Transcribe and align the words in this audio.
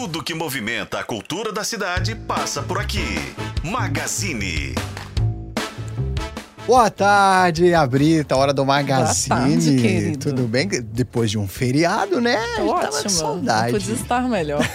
Tudo 0.00 0.24
que 0.24 0.32
movimenta 0.32 0.98
a 0.98 1.04
cultura 1.04 1.52
da 1.52 1.62
cidade 1.62 2.14
passa 2.14 2.62
por 2.62 2.78
aqui. 2.78 3.04
Magazine. 3.62 4.74
Boa 6.66 6.88
tarde, 6.88 7.74
Abrita, 7.74 8.34
hora 8.34 8.54
do 8.54 8.64
Magazine. 8.64 9.28
Boa 9.28 9.40
tarde, 9.40 9.76
querido. 9.76 10.18
Tudo 10.18 10.48
bem? 10.48 10.66
Depois 10.66 11.30
de 11.30 11.36
um 11.36 11.46
feriado, 11.46 12.18
né? 12.18 12.38
Tô 12.56 12.68
ótimo. 12.68 13.02
com 13.02 13.08
saudade. 13.10 13.72
Não 13.72 13.78
podia 13.78 13.94
estar 13.94 14.26
melhor. 14.26 14.66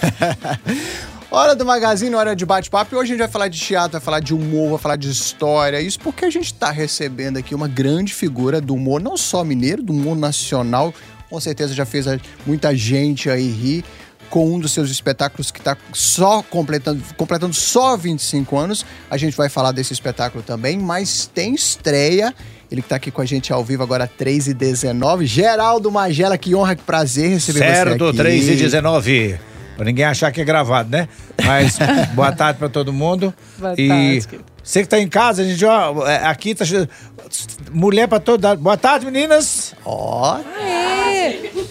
Hora 1.32 1.56
do 1.56 1.66
Magazine, 1.66 2.16
hora 2.16 2.36
de 2.36 2.46
bate-papo. 2.46 2.94
E 2.94 2.98
hoje 2.98 3.12
a 3.12 3.16
gente 3.16 3.20
vai 3.20 3.28
falar 3.28 3.48
de 3.48 3.60
teatro, 3.60 3.94
vai 3.94 4.02
falar 4.02 4.20
de 4.20 4.34
humor, 4.34 4.70
vai 4.70 4.78
falar 4.78 4.96
de 4.96 5.10
história. 5.10 5.82
Isso 5.82 6.00
porque 6.00 6.24
a 6.24 6.30
gente 6.30 6.46
está 6.46 6.70
recebendo 6.70 7.38
aqui 7.38 7.54
uma 7.54 7.68
grande 7.68 8.14
figura 8.14 8.62
do 8.62 8.76
humor, 8.76 9.02
não 9.02 9.18
só 9.18 9.44
mineiro, 9.44 9.82
do 9.82 9.92
humor 9.92 10.16
nacional. 10.16 10.94
Com 11.28 11.40
certeza 11.40 11.74
já 11.74 11.86
fez 11.86 12.06
muita 12.46 12.74
gente 12.76 13.30
aí 13.30 13.50
rir 13.50 13.84
com 14.30 14.56
um 14.56 14.60
dos 14.60 14.72
seus 14.72 14.90
espetáculos 14.90 15.52
que 15.52 15.60
está 15.60 15.78
só 15.94 16.44
completando, 16.44 17.02
completando 17.18 17.54
só 17.54 17.96
25 17.96 18.58
anos. 18.58 18.86
A 19.10 19.18
gente 19.18 19.36
vai 19.36 19.50
falar 19.50 19.72
desse 19.72 19.94
espetáculo 19.94 20.44
também, 20.44 20.78
mas 20.78 21.30
tem 21.34 21.54
estreia. 21.54 22.34
Ele 22.72 22.82
que 22.82 22.90
tá 22.90 22.96
aqui 22.96 23.12
com 23.12 23.22
a 23.22 23.26
gente 23.26 23.54
ao 23.54 23.64
vivo 23.64 23.84
agora, 23.84 24.08
3 24.08 24.48
e 24.48 24.54
19 24.54 25.26
Geraldo 25.26 25.92
Magela, 25.92 26.38
que 26.38 26.56
honra, 26.56 26.76
que 26.76 26.84
prazer 26.84 27.30
receber 27.30 27.60
você 27.60 27.66
Certo, 27.66 28.08
aqui. 28.08 28.18
3 28.18 28.50
e 28.50 28.56
19. 28.56 29.40
Pra 29.76 29.86
ninguém 29.86 30.06
achar 30.06 30.32
que 30.32 30.42
é 30.42 30.44
gravado, 30.44 30.90
né? 30.90 31.08
Mas 31.44 31.78
boa 32.16 32.32
tarde 32.32 32.60
pra 32.60 32.70
todo 32.70 32.94
mundo. 32.94 33.34
Boa 33.58 33.74
e 33.78 33.88
tarde, 33.88 34.28
querido. 34.28 34.46
você 34.64 34.82
que 34.84 34.90
tá 34.90 35.00
em 35.00 35.08
casa, 35.08 35.42
a 35.42 35.46
gente, 35.46 35.64
ó, 35.66 36.08
é, 36.08 36.26
aqui 36.26 36.56
tá 36.56 36.66
mulher 37.72 38.08
pra 38.08 38.20
toda. 38.20 38.56
Boa 38.56 38.78
tarde, 38.78 39.06
meninas. 39.06 39.76
Ó, 39.84 40.40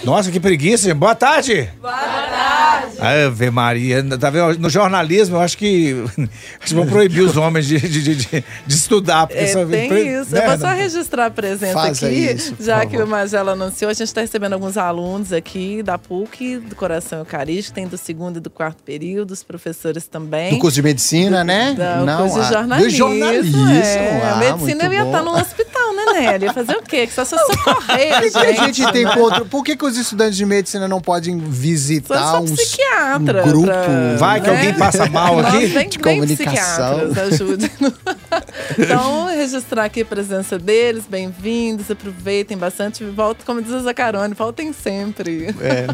Nossa, 0.05 0.31
que 0.31 0.39
preguiça, 0.39 0.85
gente. 0.85 0.99
Boa 0.99 1.15
tarde. 1.15 1.71
Boa 1.81 1.93
tarde. 1.93 2.44
Ave 3.27 3.51
Maria, 3.51 4.03
tá 4.19 4.31
vendo? 4.31 4.59
No 4.59 4.69
jornalismo, 4.71 5.37
eu 5.37 5.41
acho 5.41 5.57
que 5.59 5.95
acho 6.61 6.69
que 6.69 6.75
vão 6.75 6.87
proibir 6.87 7.23
os 7.23 7.37
homens 7.37 7.67
de, 7.67 7.79
de, 7.79 8.03
de, 8.03 8.15
de- 8.17 8.45
de 8.67 8.75
estudar. 8.75 9.27
Porque 9.27 9.43
É, 9.43 9.47
só- 9.49 9.65
tem 9.67 9.89
pre- 9.89 10.21
isso. 10.21 10.33
né? 10.35 10.45
Eu 10.45 10.49
vou 10.51 10.59
só 10.59 10.75
registrar 10.75 11.27
a 11.27 11.31
presença 11.31 11.73
Faça 11.75 12.07
aqui, 12.07 12.15
isso, 12.15 12.55
já 12.61 12.79
favor. 12.79 12.91
que 12.91 12.97
o 13.03 13.07
Magela 13.07 13.53
anunciou. 13.53 13.91
A 13.91 13.95
gente 13.95 14.09
está 14.09 14.21
recebendo 14.21 14.53
alguns 14.55 14.77
alunos 14.77 15.33
aqui 15.33 15.83
da 15.83 15.99
PUC, 15.99 16.59
do 16.59 16.75
Coração 16.77 17.19
Eucarístico, 17.21 17.75
tem 17.75 17.87
do 17.87 17.99
segundo 17.99 18.37
e 18.39 18.41
do 18.41 18.51
quarto 18.51 18.83
período, 18.83 19.33
os 19.33 19.43
professores 19.43 20.07
também. 20.07 20.51
do 20.55 20.59
curso 20.59 20.75
de 20.77 20.83
medicina, 20.83 21.43
né? 21.45 21.75
Da, 21.75 22.17
curso 22.17 22.35
de 22.35 22.41
ah, 22.47 22.53
jornalismo. 22.53 22.91
Do 22.91 22.97
jornalismo. 22.97 23.69
É. 23.69 24.23
ah, 24.23 24.33
a 24.35 24.37
medicina 24.39 24.95
ia 24.95 25.05
estar 25.05 25.23
no 25.23 25.33
hospital, 25.37 25.84
né? 26.21 26.53
Fazer 26.53 26.77
o 26.77 26.83
quê? 26.83 27.07
Que 27.07 27.13
só 27.13 27.25
se 27.25 27.37
socorrer, 27.37 28.13
Por 28.15 28.23
que, 28.23 28.31
que 28.31 28.39
a 28.61 28.65
gente 28.67 28.93
tem 28.93 29.05
né? 29.05 29.15
contra? 29.15 29.45
Por 29.45 29.65
que, 29.65 29.77
que 29.77 29.85
os 29.85 29.97
estudantes 29.97 30.37
de 30.37 30.47
medicina 30.47 30.87
não 30.89 31.01
podem 31.01 31.39
visitar 31.39 32.41
uns, 32.41 32.51
um 32.51 33.25
grupo? 33.25 33.67
pra- 33.67 34.17
Vai 34.19 34.41
que 34.41 34.47
né? 34.49 34.57
alguém 34.57 34.75
passa 34.75 35.07
mal 35.09 35.37
Nós 35.43 35.55
aqui. 35.55 35.67
vem, 35.67 35.89
de 35.89 35.99
comunicação. 35.99 37.01
ajude. 37.33 37.71
então, 38.79 39.27
registrar 39.27 39.85
aqui 39.85 40.03
a 40.03 40.05
presença 40.05 40.59
deles, 40.59 41.05
bem-vindos, 41.09 41.91
aproveitem 41.91 42.57
bastante. 42.57 43.05
Voltem, 43.05 43.45
como 43.45 43.63
diz 43.63 43.73
a 43.73 43.81
Zacarone, 43.81 44.35
voltem 44.35 44.73
sempre. 44.73 45.55
É. 45.61 45.87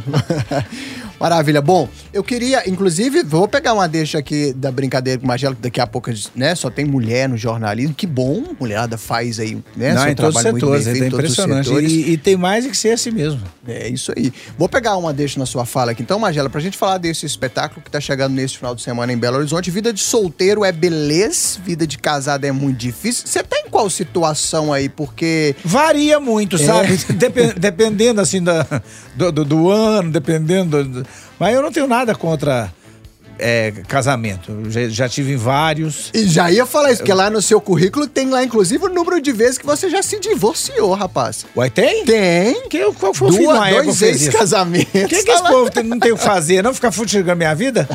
Maravilha. 1.21 1.61
Bom, 1.61 1.87
eu 2.15 2.25
queria, 2.25 2.69
inclusive, 2.69 3.23
vou 3.23 3.47
pegar 3.47 3.75
uma 3.75 3.87
deixa 3.87 4.19
aqui 4.19 4.55
da 4.55 4.73
brincadeira 4.73 5.19
com 5.19 5.27
o 5.27 5.29
Magela, 5.29 5.55
que 5.55 5.61
daqui 5.61 5.79
a 5.81 5.87
pouco 5.87 6.11
né, 6.35 6.55
só 6.55 6.71
tem 6.71 6.85
mulher 6.87 7.29
no 7.29 7.37
jornalismo. 7.37 7.95
Que 7.95 8.07
bom, 8.07 8.43
mulherada 8.59 8.97
faz 8.97 9.39
aí, 9.39 9.59
né? 9.77 9.93
Não, 9.93 10.03
seu 10.03 10.11
em 10.13 10.15
todos 10.15 10.37
os 10.37 10.43
setores, 10.43 10.85
bem 10.87 10.95
é 10.95 10.99
feito, 10.99 11.15
impressionante. 11.15 11.71
E, 11.75 12.13
e 12.13 12.17
tem 12.17 12.37
mais 12.37 12.67
que 12.67 12.77
ser 12.77 12.93
assim 12.93 13.11
mesmo. 13.11 13.41
É 13.69 13.87
isso 13.89 14.13
aí. 14.17 14.33
Vou 14.57 14.69
pegar 14.69 14.97
uma 14.97 15.13
deixa 15.13 15.39
na 15.39 15.45
sua 15.45 15.67
fala 15.67 15.93
aqui. 15.93 16.03
Então, 16.03 16.19
Magela, 16.19 16.49
pra 16.49 16.61
gente 16.61 16.79
falar 16.79 16.97
desse 16.97 17.27
espetáculo 17.27 17.83
que 17.83 17.91
tá 17.91 18.01
chegando 18.01 18.33
nesse 18.35 18.57
final 18.57 18.75
de 18.75 18.81
semana 18.83 19.13
em 19.13 19.19
Belo 19.19 19.37
Horizonte, 19.37 19.71
vida 19.71 19.93
de 19.93 20.01
solteiro 20.01 20.65
é 20.65 20.73
beleza, 20.73 21.59
vida 21.65 21.87
de 21.87 21.99
casado 21.99 22.45
é 22.47 22.53
muito 22.53 22.79
difícil. 22.79 23.27
Você 23.27 23.43
tá 23.43 23.59
em 23.59 23.69
qual 23.69 23.91
situação 23.91 24.73
aí? 24.73 24.89
Porque 24.89 25.55
Varia 25.65 26.19
muito, 26.19 26.57
É. 26.57 26.59
sabe? 26.59 26.97
Depen- 27.15 27.53
dependendo, 27.59 28.21
assim, 28.23 28.43
da, 28.43 28.67
do, 29.15 29.33
do- 29.33 29.45
do 29.45 29.71
ano, 29.71 30.11
dependendo. 30.11 30.85
do- 30.85 31.07
Mas 31.39 31.55
eu 31.55 31.63
não 31.63 31.71
tenho 31.73 31.87
nada 31.87 32.15
contra 32.15 32.73
é, 33.39 33.73
casamento. 33.89 34.53
Já, 34.71 34.89
já 34.89 35.09
tive 35.09 35.35
vários. 35.37 36.11
E 36.13 36.27
já 36.29 36.51
ia 36.51 36.67
falar 36.67 36.91
isso, 36.93 36.99
porque 37.01 37.13
lá 37.15 37.31
no 37.31 37.41
seu 37.41 37.61
currículo 37.61 38.07
tem 38.07 38.29
lá, 38.29 38.45
inclusive, 38.45 38.85
o 38.85 38.89
número 38.89 39.21
de 39.21 39.33
vezes 39.33 39.57
que 39.59 39.65
você 39.65 39.89
já 39.89 40.03
se 40.03 40.21
divorciou, 40.21 40.93
rapaz. 40.95 41.47
Uai, 41.57 41.71
tem? 41.71 42.05
Tem. 42.05 42.69
Que, 42.69 42.93
qual 42.93 43.15
foi 43.15 43.29
o 43.29 43.31
Duas, 43.31 43.67
época 43.69 43.83
dois 43.85 44.03
ex-casamentos. 44.03 45.03
O 45.05 45.09
que, 45.09 45.23
que 45.25 45.31
esse 45.31 45.43
povo 45.43 45.71
não 45.85 45.99
tem 45.99 46.13
o 46.13 46.17
que 46.19 46.23
fazer? 46.25 46.63
Não 46.63 46.75
ficar 46.75 46.93
futigando 46.93 47.33
a 47.33 47.35
minha 47.35 47.55
vida? 47.55 47.89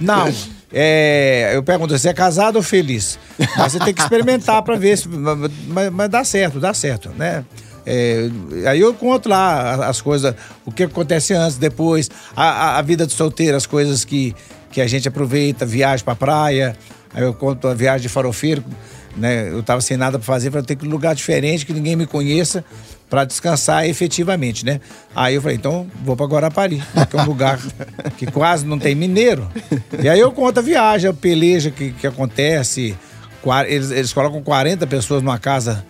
Não. 0.00 0.32
É, 0.72 1.52
eu 1.54 1.62
pergunto, 1.62 1.96
você 1.96 2.08
é 2.08 2.12
casado 2.14 2.56
ou 2.56 2.62
feliz? 2.62 3.18
Mas 3.56 3.72
você 3.72 3.78
tem 3.78 3.94
que 3.94 4.02
experimentar 4.02 4.62
pra 4.62 4.76
ver 4.76 4.98
se. 4.98 5.08
Mas, 5.08 5.90
mas 5.92 6.10
dá 6.10 6.22
certo, 6.24 6.58
dá 6.60 6.74
certo, 6.74 7.08
né? 7.16 7.44
É, 7.86 8.28
aí 8.68 8.80
eu 8.80 8.92
conto 8.92 9.28
lá 9.28 9.86
as 9.88 10.00
coisas, 10.00 10.34
o 10.64 10.72
que 10.72 10.82
acontece 10.82 11.32
antes, 11.32 11.56
depois, 11.56 12.10
a, 12.34 12.78
a- 12.78 12.82
vida 12.82 13.06
de 13.06 13.12
solteiro, 13.12 13.56
as 13.56 13.64
coisas 13.66 14.04
que, 14.04 14.34
que 14.72 14.80
a 14.80 14.86
gente 14.88 15.06
aproveita, 15.06 15.64
viagem 15.64 16.04
pra 16.04 16.16
praia. 16.16 16.76
Aí 17.14 17.22
eu 17.22 17.32
conto 17.32 17.68
a 17.68 17.74
viagem 17.74 18.02
de 18.02 18.08
farofeiro, 18.08 18.64
né? 19.16 19.48
Eu 19.48 19.62
tava 19.62 19.80
sem 19.80 19.96
nada 19.96 20.18
pra 20.18 20.26
fazer, 20.26 20.50
para 20.50 20.62
ter 20.62 20.74
que 20.76 20.84
ir 20.84 20.88
num 20.88 20.92
lugar 20.94 21.14
diferente, 21.14 21.64
que 21.64 21.72
ninguém 21.72 21.94
me 21.96 22.06
conheça, 22.06 22.64
pra 23.08 23.24
descansar 23.24 23.86
efetivamente, 23.88 24.66
né? 24.66 24.80
Aí 25.14 25.36
eu 25.36 25.40
falei, 25.40 25.56
então 25.56 25.86
vou 26.04 26.16
pra 26.16 26.26
Guarapari, 26.26 26.82
que 27.08 27.16
é 27.16 27.22
um 27.22 27.24
lugar 27.24 27.58
que 28.18 28.26
quase 28.26 28.66
não 28.66 28.78
tem 28.80 28.96
mineiro. 28.96 29.48
E 30.02 30.08
aí 30.08 30.18
eu 30.18 30.32
conto 30.32 30.58
a 30.58 30.62
viagem, 30.62 31.08
a 31.08 31.14
peleja 31.14 31.70
que, 31.70 31.92
que 31.92 32.06
acontece. 32.06 32.96
Eles, 33.68 33.92
eles 33.92 34.12
colocam 34.12 34.42
40 34.42 34.84
pessoas 34.88 35.22
numa 35.22 35.38
casa, 35.38 35.86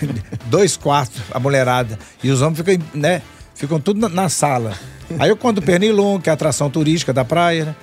dois 0.46 0.76
quartos, 0.76 1.20
a 1.32 1.38
mulherada. 1.40 1.98
E 2.22 2.30
os 2.30 2.42
homens 2.42 2.58
ficam, 2.58 2.78
né? 2.94 3.22
Ficam 3.54 3.80
tudo 3.80 4.00
na, 4.00 4.08
na 4.08 4.28
sala. 4.28 4.74
Aí 5.18 5.28
eu 5.30 5.36
conto 5.36 5.58
o 5.58 5.62
Pernilongo, 5.62 6.20
que 6.22 6.28
é 6.28 6.32
a 6.32 6.34
atração 6.34 6.68
turística 6.68 7.12
da 7.12 7.24
praia, 7.24 7.64
né? 7.66 7.76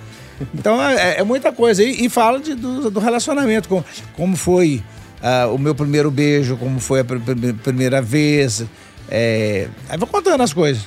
Então 0.53 0.81
é, 0.81 1.19
é 1.19 1.23
muita 1.23 1.51
coisa. 1.51 1.83
E, 1.83 2.05
e 2.05 2.09
fala 2.09 2.39
de- 2.39 2.55
do, 2.55 2.91
do 2.91 2.99
relacionamento, 2.99 3.69
com, 3.69 3.83
como 4.15 4.35
foi 4.35 4.83
ah, 5.21 5.47
o 5.47 5.57
meu 5.57 5.73
primeiro 5.73 6.11
beijo, 6.11 6.57
como 6.57 6.79
foi 6.79 6.99
a 6.99 7.03
pr- 7.05 7.19
pr- 7.19 7.53
primeira 7.63 8.01
vez. 8.01 8.63
É, 9.09 9.67
aí 9.89 9.97
vou 9.97 10.07
contando 10.07 10.41
as 10.41 10.53
coisas. 10.53 10.83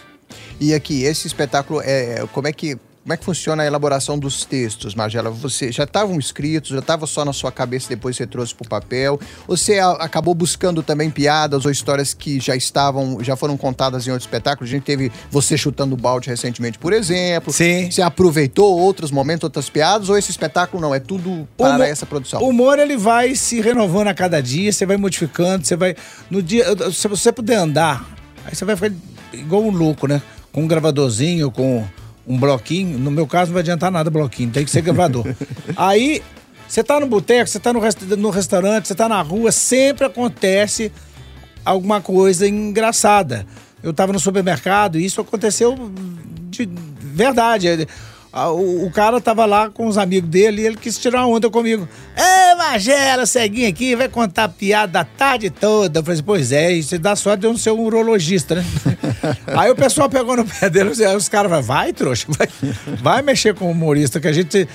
E 0.61 0.73
aqui, 0.75 1.03
esse 1.05 1.27
espetáculo, 1.27 1.81
é, 1.85 2.25
como, 2.33 2.47
é 2.49 2.53
que, 2.53 2.77
como 3.07 3.13
é 3.15 3.17
que 3.17 3.25
funciona 3.25 3.63
a 3.63 3.67
elaboração 3.67 4.19
dos 4.19 4.45
textos, 4.45 4.93
Magela? 4.97 5.31
Você 5.31 5.71
já 5.71 5.85
estavam 5.85 6.19
escritos, 6.19 6.71
já 6.71 6.81
estava 6.81 7.07
só 7.07 7.25
na 7.25 7.33
sua 7.33 7.53
cabeça, 7.53 7.89
depois 7.89 8.17
você 8.17 8.27
trouxe 8.27 8.53
para 8.53 8.67
o 8.67 8.69
papel? 8.69 9.21
Ou 9.47 9.57
você 9.57 9.79
a- 9.79 9.93
acabou 9.93 10.35
buscando 10.35 10.83
também 10.83 11.09
piadas 11.09 11.65
ou 11.65 11.71
histórias 11.71 12.13
que 12.13 12.41
já 12.41 12.57
estavam, 12.57 13.23
já 13.23 13.37
foram 13.37 13.57
contadas 13.57 14.09
em 14.09 14.11
outros 14.11 14.27
espetáculos? 14.27 14.69
A 14.69 14.75
gente 14.75 14.83
teve 14.83 15.13
você 15.31 15.57
chutando 15.57 15.97
balde 15.97 16.29
recentemente, 16.29 16.79
por 16.81 16.93
exemplo. 16.93 17.53
Sim. 17.53 17.89
Você 17.89 18.03
aproveitou 18.03 18.77
outros 18.77 19.13
momentos, 19.13 19.45
outras 19.45 19.71
piadas? 19.71 20.09
Ou 20.09 20.19
esse 20.19 20.33
espetáculo 20.33 20.83
não? 20.83 20.93
É 20.93 20.99
tudo 20.99 21.47
para 21.57 21.77
humor- 21.77 21.87
essa 21.87 22.07
produção? 22.07 22.43
O 22.43 22.49
humor 22.49 22.77
ele 22.81 22.97
vai 22.97 23.37
se 23.37 23.61
renovando 23.61 24.09
a 24.09 24.15
cada 24.15 24.43
dia, 24.43 24.73
você 24.73 24.85
vai 24.85 24.97
modificando, 24.97 25.65
você 25.65 25.77
vai. 25.77 25.95
No 26.29 26.43
dia. 26.43 26.65
Se 26.93 27.07
você 27.07 27.31
puder 27.31 27.55
andar, 27.55 28.05
aí 28.45 28.53
você 28.57 28.65
vai 28.65 28.75
ficar 28.75 28.93
igual 29.33 29.63
um 29.63 29.71
louco, 29.71 30.09
né? 30.09 30.21
Com 30.51 30.65
um 30.65 30.67
gravadorzinho, 30.67 31.53
com 31.53 31.87
um 32.27 32.39
bloquinho. 32.39 32.99
No 32.99 33.11
meu 33.11 33.27
caso, 33.27 33.51
não 33.51 33.55
vai 33.55 33.63
adiantar 33.63 33.91
nada 33.91 34.11
bloquinho, 34.11 34.51
tem 34.51 34.65
que 34.65 34.71
ser 34.71 34.83
gravador. 34.83 35.25
aí, 35.77 36.23
você 36.69 36.83
tá 36.83 36.99
no 36.99 37.07
boteco, 37.07 37.49
você 37.49 37.61
tá 37.61 37.73
no, 37.73 37.79
resta- 37.81 38.17
no 38.17 38.31
restaurante, 38.31 38.89
você 38.89 38.95
tá 38.95 39.09
na 39.09 39.23
rua, 39.23 39.53
sempre 39.53 40.07
acontece 40.07 40.91
alguma 41.65 42.01
coisa 42.01 42.47
engraçada. 42.49 43.47
Eu 43.83 43.93
tava 43.93 44.13
no 44.13 44.19
supermercado 44.19 44.99
e 44.99 45.05
isso 45.05 45.21
aconteceu 45.21 45.77
de 46.51 46.69
verdade. 47.01 47.87
O, 48.45 48.91
cara 48.91 49.19
tava 49.19 49.47
lá 49.47 49.71
com 49.71 49.87
os 49.87 49.97
amigos 49.97 50.29
dele 50.29 50.61
e 50.61 50.67
ele 50.67 50.77
quis 50.77 50.99
tirar 50.99 51.27
uma 51.27 51.37
onda 51.37 51.49
comigo. 51.49 51.89
Ê, 52.15 52.55
Magela, 52.55 53.25
ceguinho 53.25 53.67
aqui, 53.67 53.97
vai 53.97 54.11
contar 54.11 54.51
piada 54.51 55.01
a 55.01 55.05
tarde 55.05 55.49
toda. 55.49 56.01
Eu 56.01 56.05
falei 56.05 56.17
assim, 56.17 56.23
pois 56.23 56.53
é, 56.53 56.79
você 56.81 56.99
dá 56.99 57.17
sorte 57.17 57.41
de 57.41 57.47
eu 57.47 57.53
não 57.53 57.59
ser 57.59 57.71
um 57.71 57.81
urologista, 57.81 58.57
né? 58.57 58.65
Aí 59.57 59.71
o 59.71 59.75
pessoal 59.75 60.11
pegou 60.11 60.37
no 60.37 60.45
pé 60.45 60.69
dele, 60.69 60.91
aí 61.05 61.17
os 61.17 61.29
caras 61.29 61.51
falaram, 61.51 61.67
vai, 61.67 61.93
trouxa, 61.93 62.27
vai, 62.29 62.49
vai 63.03 63.23
mexer 63.23 63.55
com 63.55 63.67
o 63.67 63.71
humorista, 63.71 64.21
que 64.21 64.29
a 64.29 64.33
gente, 64.33 64.69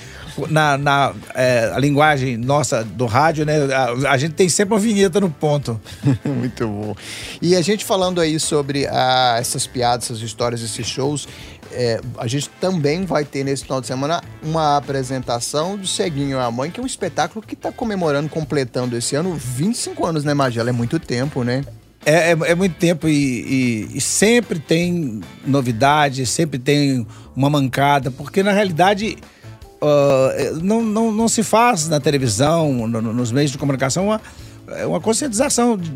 na, 0.48 0.76
na 0.76 1.14
é, 1.34 1.70
a 1.72 1.78
linguagem 1.78 2.36
nossa 2.36 2.84
do 2.84 3.06
rádio, 3.06 3.46
né, 3.46 3.54
a, 3.72 4.12
a 4.12 4.16
gente 4.16 4.34
tem 4.34 4.48
sempre 4.48 4.74
uma 4.74 4.80
vinheta 4.80 5.20
no 5.20 5.30
ponto. 5.30 5.80
Muito 6.24 6.66
bom. 6.66 6.94
E 7.40 7.54
a 7.54 7.62
gente 7.62 7.84
falando 7.84 8.20
aí 8.20 8.38
sobre 8.38 8.86
ah, 8.86 9.36
essas 9.38 9.66
piadas, 9.66 10.06
essas 10.06 10.20
histórias, 10.20 10.62
esses 10.62 10.86
shows, 10.86 11.26
é, 11.72 12.00
a 12.18 12.26
gente 12.26 12.48
também 12.60 13.04
vai 13.04 13.24
ter 13.24 13.44
nesse 13.44 13.62
final 13.64 13.80
de 13.80 13.86
semana 13.86 14.22
uma 14.42 14.76
apresentação 14.76 15.76
do 15.76 15.86
Ceguinho 15.86 16.38
a 16.38 16.50
Mãe, 16.50 16.70
que 16.70 16.78
é 16.78 16.82
um 16.82 16.86
espetáculo 16.86 17.44
que 17.44 17.54
está 17.54 17.72
comemorando, 17.72 18.28
completando 18.28 18.96
esse 18.96 19.14
ano 19.16 19.34
25 19.34 20.04
anos, 20.06 20.24
né, 20.24 20.34
Magela? 20.34 20.70
É 20.70 20.72
muito 20.72 20.98
tempo, 20.98 21.42
né? 21.42 21.64
É, 22.04 22.30
é, 22.32 22.36
é 22.50 22.54
muito 22.54 22.74
tempo 22.76 23.08
e, 23.08 23.12
e- 23.12 23.88
e 23.98 24.00
sempre 24.00 24.58
tem 24.58 25.20
novidade, 25.46 26.26
sempre 26.26 26.58
tem 26.58 27.06
uma 27.34 27.48
mancada, 27.48 28.10
porque 28.10 28.42
na 28.42 28.52
realidade 28.52 29.16
ah, 29.80 30.30
não, 30.62 30.82
não, 30.82 31.10
não 31.12 31.28
se 31.28 31.42
faz 31.42 31.88
na 31.88 31.98
televisão, 32.00 32.86
no- 32.88 33.00
no- 33.02 33.12
nos 33.12 33.32
meios 33.32 33.50
de 33.50 33.58
comunicação, 33.58 34.06
uma, 34.06 34.20
é 34.68 34.86
uma 34.86 35.00
conscientização 35.00 35.76
de- 35.76 35.92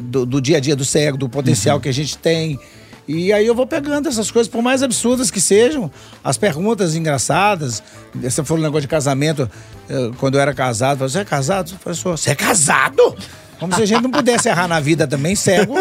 do, 0.00 0.26
do 0.26 0.40
dia 0.40 0.56
a 0.56 0.60
dia 0.60 0.74
do 0.74 0.84
cego, 0.84 1.16
do 1.16 1.28
potencial 1.28 1.80
que 1.80 1.88
a 1.88 1.92
gente 1.92 2.18
tem. 2.18 2.58
E 3.08 3.32
aí 3.32 3.46
eu 3.46 3.54
vou 3.54 3.66
pegando 3.66 4.08
essas 4.08 4.30
coisas, 4.30 4.50
por 4.50 4.62
mais 4.62 4.82
absurdas 4.82 5.30
que 5.30 5.40
sejam, 5.40 5.90
as 6.24 6.36
perguntas 6.36 6.94
engraçadas. 6.96 7.82
Você 8.14 8.42
falou 8.42 8.60
um 8.60 8.64
negócio 8.66 8.82
de 8.82 8.88
casamento, 8.88 9.48
eh, 9.88 10.10
quando 10.18 10.34
eu 10.34 10.40
era 10.40 10.52
casado, 10.52 11.04
eu 11.04 11.08
você 11.08 11.20
é 11.20 11.24
casado? 11.24 11.72
Eu 11.86 11.94
você 11.94 12.30
é 12.30 12.34
casado? 12.34 13.16
Como 13.60 13.74
se 13.74 13.82
a 13.82 13.86
gente 13.86 14.02
não 14.02 14.10
pudesse 14.10 14.48
errar 14.48 14.66
na 14.68 14.80
vida 14.80 15.06
também, 15.06 15.34
cego, 15.36 15.74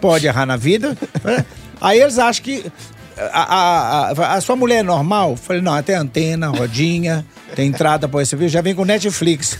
pode 0.00 0.26
errar 0.26 0.46
na 0.46 0.56
vida. 0.56 0.96
Aí 1.80 2.00
eles 2.00 2.18
acham 2.18 2.42
que 2.44 2.64
a, 3.18 3.42
a, 3.42 4.10
a- 4.12 4.34
a 4.36 4.40
sua 4.40 4.54
mulher 4.56 4.78
é 4.78 4.82
normal? 4.82 5.30
Eu 5.32 5.36
falei, 5.36 5.60
não, 5.60 5.82
tem 5.82 5.96
antena, 5.96 6.48
rodinha, 6.48 7.26
tem 7.54 7.68
entrada 7.68 8.08
para 8.08 8.22
esse 8.22 8.34
vídeo, 8.36 8.48
já 8.50 8.62
vem 8.62 8.74
com 8.74 8.84
Netflix. 8.84 9.58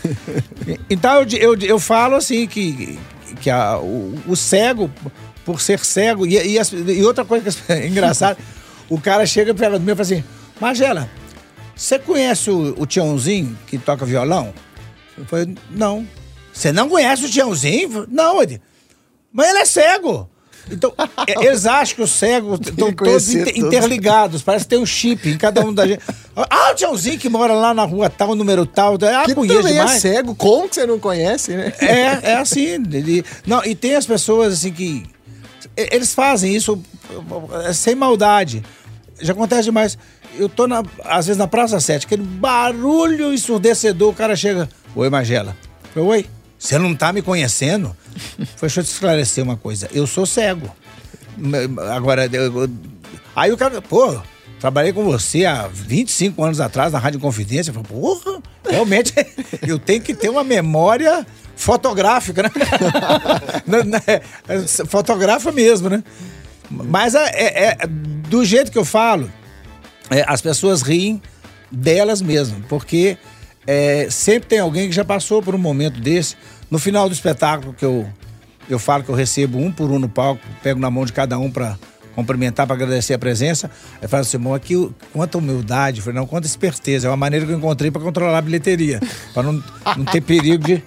Então 0.89 1.23
eu, 1.23 1.27
eu, 1.55 1.59
eu 1.61 1.79
falo 1.81 2.15
assim 2.17 2.47
que, 2.47 2.99
que 3.41 3.51
a- 3.51 3.79
o, 3.79 4.15
o 4.29 4.37
cego, 4.37 4.91
por 5.45 5.61
ser 5.61 5.79
cego, 5.81 6.27
e, 6.27 6.37
e, 6.53 6.59
as- 6.59 6.73
e 6.73 7.03
outra 7.03 7.25
coisa 7.25 7.51
que 7.51 7.73
é 7.73 7.87
engraçada, 7.89 8.39
o 8.89 9.01
cara 9.01 9.25
chega 9.27 9.55
perto 9.55 9.79
de 9.79 9.85
mim 9.85 9.93
e 9.93 9.95
fala 9.95 10.03
assim, 10.03 10.25
Magela, 10.61 11.09
você 11.75 11.99
conhece 11.99 12.51
o, 12.51 12.75
o 12.79 12.87
Tiãozinho 12.87 13.57
que 13.67 13.79
toca 13.79 14.05
violão? 14.05 14.53
Eu 15.17 15.25
falei, 15.25 15.55
não. 15.71 16.07
Você 16.53 16.73
não 16.73 16.89
conhece 16.89 17.25
o 17.25 17.31
Tiãozinho? 17.31 18.07
Não, 18.11 18.43
ele. 18.43 18.61
Mas 19.33 19.49
ele 19.51 19.59
é 19.59 19.65
cego. 19.65 20.29
Então, 20.71 20.93
é- 21.27 21.47
eles 21.47 21.65
acham 21.67 21.97
que 21.97 22.03
os 22.03 22.11
cegos 22.11 22.61
estão 22.61 22.93
todos 22.93 23.35
inter- 23.35 23.57
interligados. 23.59 24.43
Parece 24.43 24.65
que 24.67 24.71
tem 24.71 24.79
um 24.79 24.85
chip 24.87 25.29
em 25.31 25.39
cada 25.39 25.65
um 25.65 25.73
da 25.73 25.87
gente. 25.87 26.03
Ah, 26.49 26.71
o 26.73 26.75
Tiãozinho 26.75 27.19
que 27.19 27.29
mora 27.29 27.53
lá 27.53 27.75
na 27.75 27.85
rua 27.85 28.09
tal, 28.09 28.35
número 28.35 28.65
tal. 28.65 28.95
Ah, 28.95 29.25
que 29.27 29.35
também 29.35 29.63
demais. 29.75 29.97
é 29.97 29.99
cego, 29.99 30.35
como 30.35 30.69
que 30.69 30.77
você 30.77 30.87
não 30.87 30.99
conhece, 30.99 31.53
né? 31.53 31.73
É, 31.81 32.31
é 32.31 32.35
assim. 32.37 32.65
ele- 32.93 33.25
não, 33.47 33.63
e 33.65 33.75
tem 33.75 33.95
as 33.95 34.07
pessoas 34.07 34.55
assim 34.55 34.73
que. 34.73 35.03
Eles 35.77 36.15
fazem 36.15 36.55
isso 36.55 36.81
é, 37.67 37.73
sem 37.73 37.95
maldade. 37.95 38.63
Já 39.21 39.33
acontece 39.33 39.65
demais. 39.65 39.99
Eu 40.39 40.49
tô, 40.49 40.67
na- 40.67 40.83
às 41.05 41.27
vezes, 41.27 41.39
na 41.39 41.47
Praça 41.47 41.79
7, 41.81 42.07
aquele 42.07 42.23
barulho 42.23 43.33
ensurdecedor, 43.35 44.11
o 44.11 44.15
cara 44.15 44.35
chega. 44.37 44.69
Oi, 44.95 45.11
Magela. 45.11 45.57
Eu, 45.95 46.07
Oi, 46.07 46.25
você 46.59 46.79
não 46.79 46.95
tá 46.95 47.13
me 47.13 47.21
conhecendo? 47.21 47.97
Foi, 48.57 48.69
deixa 48.69 48.81
eu 48.81 48.85
te 48.85 48.91
esclarecer 48.91 49.43
uma 49.45 49.57
coisa. 49.57 49.89
Eu 49.93 50.07
sou 50.07 50.25
cego. 50.27 50.75
Agora, 51.95 52.27
eu- 52.33 52.71
aí 53.35 53.53
o 53.53 53.57
cara, 53.57 53.81
pô, 53.83 54.21
trabalhei 54.59 54.93
com 54.93 55.05
você 55.05 55.45
há 55.45 55.67
25 55.69 56.43
anos 56.45 56.61
atrás 56.61 56.93
na 56.93 56.99
Rádio 56.99 57.21
Confidência. 57.21 57.71
Eu 57.71 57.75
falei, 57.75 57.89
porra, 57.89 58.43
realmente 58.69 59.13
eu 59.67 59.79
tenho 59.79 60.01
que 60.03 60.15
ter 60.15 60.29
uma 60.29 60.45
memória 60.45 61.27
fotográfica, 61.61 62.43
né? 62.43 62.51
Não, 63.67 63.79
é, 64.07 64.67
Fotografa 64.87 65.53
mesmo, 65.53 65.89
né? 65.89 66.03
Mas 66.71 67.15
é, 67.15 67.25
é- 67.35 67.77
é- 67.81 67.87
do 67.87 68.45
jeito 68.45 68.71
que 68.73 68.79
eu 68.79 68.85
falo, 68.85 69.31
é, 70.11 70.25
as 70.27 70.41
pessoas 70.41 70.83
riem 70.83 71.21
delas 71.71 72.23
mesmo, 72.23 72.65
porque 72.69 73.17
é, 73.67 74.09
sempre 74.11 74.49
tem 74.49 74.59
alguém 74.59 74.89
que 74.89 74.95
já 74.95 75.05
passou 75.05 75.43
por 75.43 75.55
um 75.55 75.59
momento 75.59 76.01
desse. 76.01 76.37
No 76.71 76.79
final 76.79 77.09
do 77.09 77.13
espetáculo, 77.13 77.75
que 77.75 77.85
eu, 77.85 78.07
eu 78.69 78.79
falo 78.79 79.05
que 79.05 79.11
eu 79.11 79.15
recebo 79.15 79.59
um 79.59 79.71
por 79.71 79.91
um 79.91 79.99
no 79.99 80.09
palco, 80.09 80.41
pego 80.63 80.81
na 80.81 80.91
mão 80.91 81.05
de 81.05 81.13
cada 81.13 81.39
um 81.39 81.51
para 81.51 81.77
cumprimentar, 82.15 82.67
para 82.67 82.77
agradecer 82.77 83.15
a 83.15 83.19
presença. 83.19 83.71
Aí 84.01 84.09
fala 84.09 84.23
assim, 84.23 84.37
irmão, 84.37 84.55
aqui 84.55 84.91
quanta 85.13 85.39
humildade, 85.39 86.01
falei, 86.01 86.19
não, 86.19 86.27
quanta 86.27 86.47
esperteza. 86.47 87.09
É 87.09 87.11
uma 87.11 87.17
maneira 87.17 87.45
que 87.45 87.53
eu 87.53 87.59
encontrei 87.59 87.91
para 87.91 88.01
controlar 88.01 88.39
a 88.39 88.43
bilheteria, 88.43 89.01
para 89.35 89.43
não, 89.43 89.63
não 89.97 90.05
ter 90.05 90.21
perigo 90.21 90.65
de. 90.65 90.83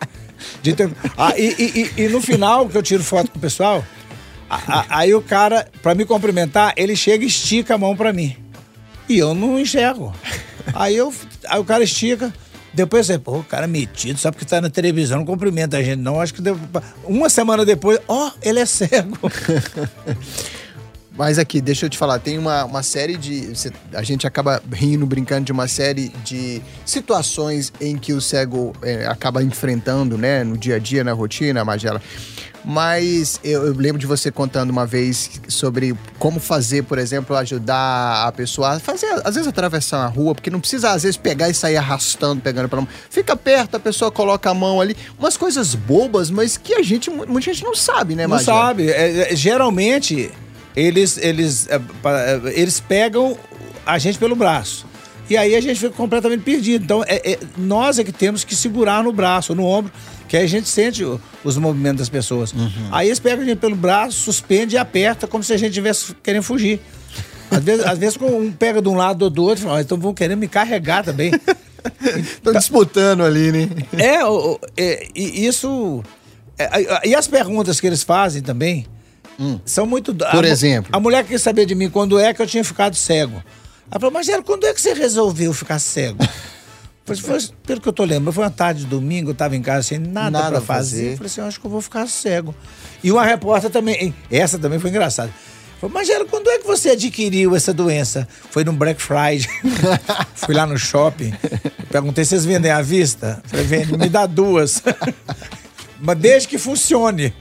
De. 0.61 0.75
Ah, 1.17 1.33
e, 1.37 1.91
e- 1.97 2.03
e- 2.03 2.07
no 2.09 2.21
final, 2.21 2.67
que 2.69 2.77
eu 2.77 2.83
tiro 2.83 3.03
foto 3.03 3.31
com 3.31 3.37
o 3.37 3.41
pessoal, 3.41 3.83
a- 4.49 4.79
a- 4.79 4.85
aí 4.99 5.13
o 5.13 5.21
cara, 5.21 5.67
para 5.81 5.95
me 5.95 6.05
cumprimentar, 6.05 6.73
ele 6.77 6.95
chega 6.95 7.23
e 7.23 7.27
estica 7.27 7.75
a 7.75 7.77
mão 7.77 7.95
para 7.95 8.11
mim. 8.13 8.35
E 9.09 9.17
eu 9.17 9.33
não 9.33 9.59
enxergo. 9.59 10.13
Aí, 10.73 10.95
eu, 10.95 11.13
aí 11.47 11.59
o 11.59 11.65
cara 11.65 11.83
estica. 11.83 12.33
Depois 12.73 13.05
você, 13.05 13.19
pô, 13.19 13.37
o 13.37 13.43
cara 13.43 13.65
é 13.65 13.67
metido, 13.67 14.17
só 14.17 14.31
porque 14.31 14.45
tá 14.45 14.59
na 14.59 14.69
televisão, 14.69 15.19
não 15.19 15.25
cumprimenta 15.25 15.77
a 15.77 15.83
gente, 15.83 15.99
não. 15.99 16.19
Acho 16.19 16.33
que 16.33 16.41
deu- 16.41 16.57
uma 17.03 17.29
semana 17.29 17.63
depois, 17.63 17.99
ó, 18.07 18.31
ele 18.41 18.59
é 18.59 18.65
cego. 18.65 19.15
Mas 21.15 21.37
aqui, 21.37 21.61
deixa 21.61 21.85
eu 21.85 21.89
te 21.89 21.97
falar, 21.97 22.17
tem 22.19 22.39
uma, 22.39 22.65
uma 22.65 22.81
série 22.81 23.15
de. 23.17 23.53
A 23.93 24.01
gente 24.01 24.25
acaba 24.25 24.61
rindo, 24.71 25.05
brincando 25.05 25.45
de 25.45 25.51
uma 25.51 25.67
série 25.67 26.09
de 26.23 26.61
situações 26.85 27.71
em 27.79 27.97
que 27.97 28.13
o 28.13 28.19
cego 28.21 28.73
é, 28.81 29.05
acaba 29.05 29.43
enfrentando, 29.43 30.17
né, 30.17 30.43
no 30.43 30.57
dia 30.57 30.75
a 30.77 30.79
dia, 30.79 31.03
na 31.03 31.13
rotina, 31.13 31.63
Magela. 31.63 32.01
Mas 32.65 33.39
eu, 33.43 33.67
eu 33.67 33.73
lembro 33.73 33.99
de 33.99 34.07
você 34.07 34.31
contando 34.31 34.69
uma 34.69 34.85
vez 34.85 35.29
sobre 35.49 35.93
como 36.17 36.39
fazer, 36.39 36.83
por 36.83 36.97
exemplo, 36.97 37.35
ajudar 37.35 38.25
a 38.25 38.31
pessoa 38.31 38.69
a 38.69 38.79
fazer, 38.79 39.07
às 39.23 39.35
vezes, 39.35 39.47
atravessar 39.47 40.03
a 40.03 40.07
rua, 40.07 40.33
porque 40.33 40.49
não 40.49 40.61
precisa, 40.61 40.91
às 40.91 41.03
vezes, 41.03 41.17
pegar 41.17 41.49
e 41.49 41.53
sair 41.53 41.75
arrastando, 41.75 42.41
pegando 42.41 42.69
pela 42.69 42.81
mão. 42.81 42.89
Fica 43.09 43.35
perto, 43.35 43.75
a 43.75 43.79
pessoa 43.79 44.09
coloca 44.11 44.49
a 44.49 44.53
mão 44.53 44.79
ali. 44.79 44.95
Umas 45.19 45.35
coisas 45.35 45.75
bobas, 45.75 46.31
mas 46.31 46.57
que 46.57 46.73
a 46.73 46.81
gente, 46.81 47.09
muita 47.09 47.53
gente 47.53 47.63
não 47.63 47.75
sabe, 47.75 48.15
né, 48.15 48.23
Não 48.23 48.29
Magela? 48.37 48.59
sabe. 48.67 48.89
É, 48.89 49.33
é, 49.33 49.35
geralmente, 49.35 50.31
eles, 50.75 51.17
eles, 51.17 51.67
é, 51.69 51.75
é, 51.75 52.59
eles 52.59 52.79
pegam 52.79 53.37
a 53.85 53.97
gente 53.97 54.17
pelo 54.17 54.35
braço. 54.35 54.85
E 55.29 55.37
aí 55.37 55.55
a 55.55 55.61
gente 55.61 55.79
fica 55.79 55.93
completamente 55.95 56.41
perdido. 56.41 56.83
Então, 56.83 57.03
é- 57.07 57.31
é- 57.33 57.39
nós 57.57 57.97
é 57.97 58.03
que 58.03 58.11
temos 58.11 58.43
que 58.43 58.55
segurar 58.55 59.03
no 59.03 59.11
braço, 59.13 59.55
no 59.55 59.65
ombro, 59.65 59.91
que 60.27 60.35
aí 60.35 60.43
a 60.43 60.47
gente 60.47 60.67
sente 60.67 61.03
os 61.43 61.57
movimentos 61.57 61.99
das 61.99 62.09
pessoas. 62.09 62.53
Aí 62.91 63.07
eles 63.07 63.19
pegam 63.19 63.43
a 63.43 63.47
gente 63.47 63.59
pelo 63.59 63.75
braço, 63.75 64.17
suspende 64.19 64.75
e 64.75 64.77
aperta, 64.77 65.25
como 65.27 65.43
se 65.43 65.53
a 65.53 65.57
gente 65.57 65.69
estivesse 65.69 66.13
querendo 66.21 66.43
fugir. 66.43 66.79
Às 67.49 67.63
vezes, 67.63 67.85
às 67.85 67.97
vezes 67.97 68.17
um 68.21 68.51
pega 68.51 68.81
de 68.81 68.89
um 68.89 68.95
lado 68.95 69.23
ou 69.23 69.29
do 69.29 69.43
outro, 69.43 69.63
e 69.63 69.67
fala, 69.67 69.77
"Ah, 69.79 69.81
então 69.81 69.97
vão 69.97 70.13
querer 70.13 70.35
me 70.35 70.47
carregar 70.47 71.03
também. 71.03 71.31
Estão 72.17 72.53
disputando 72.53 73.21
ali, 73.23 73.51
né? 73.51 73.69
É, 73.97 74.19
é, 74.77 75.07
isso. 75.15 76.03
é, 76.57 76.65
a- 76.65 77.01
e 77.05 77.13
as 77.15 77.27
perguntas 77.27 77.79
que 77.79 77.87
eles 77.87 78.03
fazem 78.03 78.41
também 78.41 78.85
são 79.65 79.85
muito. 79.85 80.11
a 80.11 80.27
Hum. 80.27 80.31
Por 80.31 80.43
mu- 80.43 80.47
exemplo? 80.49 80.89
A 80.95 80.99
mulher 80.99 81.23
quis 81.25 81.41
saber 81.41 81.65
de 81.65 81.75
mim 81.75 81.89
quando 81.89 82.19
é 82.19 82.33
que 82.33 82.41
eu 82.41 82.47
tinha 82.47 82.63
ficado 82.63 82.95
cego. 82.95 83.43
Ela 83.91 83.99
falou, 83.99 84.11
mas 84.11 84.27
quando 84.45 84.65
é 84.65 84.73
que 84.73 84.81
você 84.81 84.93
resolveu 84.93 85.53
ficar 85.53 85.79
cego? 85.79 86.17
Falei, 87.05 87.21
foi, 87.21 87.37
pelo 87.67 87.81
que 87.81 87.87
eu 87.89 87.91
tô 87.91 88.03
lembrando, 88.05 88.31
foi 88.31 88.45
uma 88.45 88.49
tarde 88.49 88.81
de 88.81 88.85
domingo, 88.85 89.31
eu 89.31 89.35
tava 89.35 89.57
em 89.57 89.61
casa 89.61 89.83
sem 89.83 89.99
nada, 89.99 90.31
Nada 90.31 90.49
pra 90.51 90.57
a 90.59 90.61
fazer. 90.61 90.89
fazer. 90.95 91.11
Eu 91.11 91.17
falei 91.17 91.25
assim, 91.27 91.41
eu 91.41 91.47
acho 91.47 91.59
que 91.59 91.65
eu 91.67 91.69
vou 91.71 91.81
ficar 91.81 92.07
cego. 92.07 92.55
E 93.03 93.11
uma 93.11 93.25
repórter 93.25 93.69
também, 93.69 94.15
essa 94.31 94.57
também 94.57 94.79
foi 94.79 94.89
engraçada. 94.89 95.29
Falou, 95.81 95.93
Magela, 95.93 96.23
quando 96.23 96.49
é 96.49 96.59
que 96.59 96.65
você 96.65 96.91
adquiriu 96.91 97.53
essa 97.57 97.73
doença? 97.73 98.25
Foi 98.49 98.63
no 98.63 98.71
Black 98.71 99.01
Friday. 99.01 99.45
Fui 100.33 100.55
lá 100.55 100.65
no 100.65 100.77
shopping. 100.77 101.33
Perguntei 101.91 102.23
se 102.23 102.29
vocês 102.29 102.45
vendem 102.45 102.71
à 102.71 102.81
vista. 102.81 103.43
Falei, 103.47 103.65
vende, 103.65 103.97
me 103.97 104.07
dá 104.07 104.25
duas. 104.25 104.81
Mas 105.99 106.17
desde 106.17 106.47
que 106.47 106.57
funcione. 106.57 107.33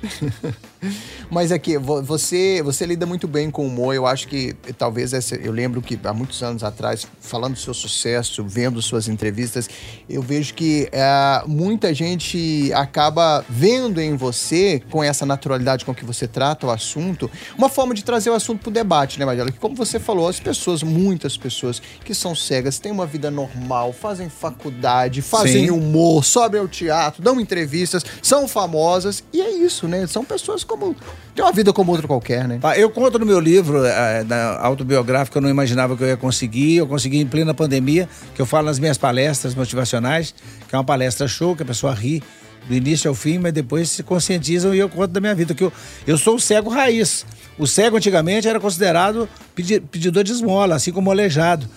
Mas 1.30 1.50
aqui, 1.52 1.78
vo- 1.78 2.02
você, 2.02 2.60
você 2.62 2.84
lida 2.84 3.06
muito 3.06 3.26
bem 3.28 3.50
com 3.50 3.64
o 3.64 3.68
humor. 3.68 3.94
Eu 3.94 4.06
acho 4.06 4.28
que 4.28 4.54
talvez 4.76 5.12
essa, 5.12 5.34
eu 5.36 5.52
lembro 5.52 5.80
que 5.80 5.98
há 6.04 6.12
muitos 6.12 6.42
anos 6.42 6.62
atrás, 6.64 7.06
falando 7.20 7.54
do 7.54 7.58
seu 7.58 7.72
sucesso, 7.74 8.44
vendo 8.44 8.80
suas 8.82 9.08
entrevistas, 9.08 9.68
eu 10.08 10.20
vejo 10.22 10.54
que 10.54 10.88
eh, 10.92 11.42
muita 11.46 11.94
gente 11.94 12.70
acaba 12.74 13.44
vendo 13.48 14.00
em 14.00 14.16
você, 14.16 14.82
com 14.90 15.02
essa 15.02 15.24
naturalidade 15.24 15.84
com 15.84 15.94
que 15.94 16.04
você 16.04 16.26
trata 16.26 16.66
o 16.66 16.70
assunto, 16.70 17.30
uma 17.56 17.68
forma 17.68 17.94
de 17.94 18.04
trazer 18.04 18.30
o 18.30 18.34
assunto 18.34 18.60
para 18.60 18.70
o 18.70 18.72
debate, 18.72 19.18
né, 19.18 19.24
Magela? 19.24 19.50
Que 19.50 19.58
como 19.58 19.74
você 19.74 19.98
falou, 20.00 20.28
as 20.28 20.40
pessoas, 20.40 20.82
muitas 20.82 21.36
pessoas 21.36 21.80
que 22.04 22.14
são 22.14 22.34
cegas, 22.34 22.78
têm 22.78 22.92
uma 22.92 23.06
vida 23.06 23.30
normal, 23.30 23.92
fazem 23.92 24.28
faculdade, 24.28 25.22
fazem 25.22 25.64
Sim. 25.66 25.70
humor, 25.70 26.24
sobem 26.24 26.60
ao 26.60 26.68
teatro, 26.68 27.22
dão 27.22 27.40
entrevistas, 27.40 28.04
são 28.20 28.46
famosas, 28.48 29.22
e 29.32 29.40
é 29.40 29.50
isso, 29.50 29.86
né? 29.88 30.06
São 30.06 30.24
pessoas 30.24 30.64
como. 30.78 30.96
Tem 31.34 31.44
uma 31.44 31.52
vida 31.52 31.72
como 31.72 31.92
outra 31.92 32.06
qualquer, 32.06 32.46
né? 32.46 32.58
Ah, 32.62 32.78
Eu 32.78 32.90
conto 32.90 33.18
no 33.18 33.24
meu 33.26 33.40
livro, 33.40 33.84
eh, 33.84 34.24
na 34.28 34.58
autobiográfica, 34.60 35.38
eu 35.38 35.42
não 35.42 35.48
imaginava 35.48 35.96
que 35.96 36.02
eu 36.02 36.08
ia 36.08 36.16
conseguir. 36.16 36.76
Eu 36.76 36.86
consegui 36.86 37.18
em 37.20 37.26
plena 37.26 37.54
pandemia, 37.54 38.08
que 38.34 38.40
eu 38.42 38.46
falo 38.46 38.66
nas 38.66 38.78
minhas 38.78 38.98
palestras 38.98 39.54
motivacionais, 39.54 40.34
que 40.68 40.74
é 40.74 40.78
uma 40.78 40.84
palestra 40.84 41.26
show, 41.28 41.54
que 41.56 41.62
a 41.62 41.66
pessoa 41.66 41.92
ri 41.94 42.22
do 42.68 42.74
início 42.74 43.08
ao 43.08 43.14
fim, 43.14 43.38
mas 43.38 43.52
depois 43.52 43.90
se 43.90 44.02
conscientizam 44.02 44.74
e 44.74 44.78
eu 44.78 44.88
conto 44.88 45.08
da 45.10 45.20
minha 45.20 45.34
vida. 45.34 45.52
Que 45.54 45.64
eu, 45.64 45.72
eu 46.06 46.16
sou 46.18 46.36
o 46.36 46.40
cego 46.40 46.70
raiz. 46.70 47.24
O 47.58 47.66
cego 47.66 47.96
antigamente 47.96 48.46
era 48.46 48.60
considerado 48.60 49.28
pedi- 49.54 49.80
pedidor 49.80 50.22
de 50.24 50.32
esmola, 50.32 50.76
assim 50.76 50.92
como 50.92 51.10
aleijado. 51.10 51.68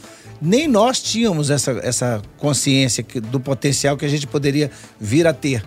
Nem 0.42 0.68
nós 0.68 1.02
tínhamos 1.02 1.50
essa, 1.50 1.72
essa 1.82 2.22
consciência 2.38 3.02
que- 3.04 3.20
do 3.22 3.40
potencial 3.40 3.96
que 3.98 4.06
a 4.06 4.10
gente 4.10 4.28
poderia 4.28 4.70
vir 5.00 5.26
a 5.26 5.34
ter. 5.34 5.64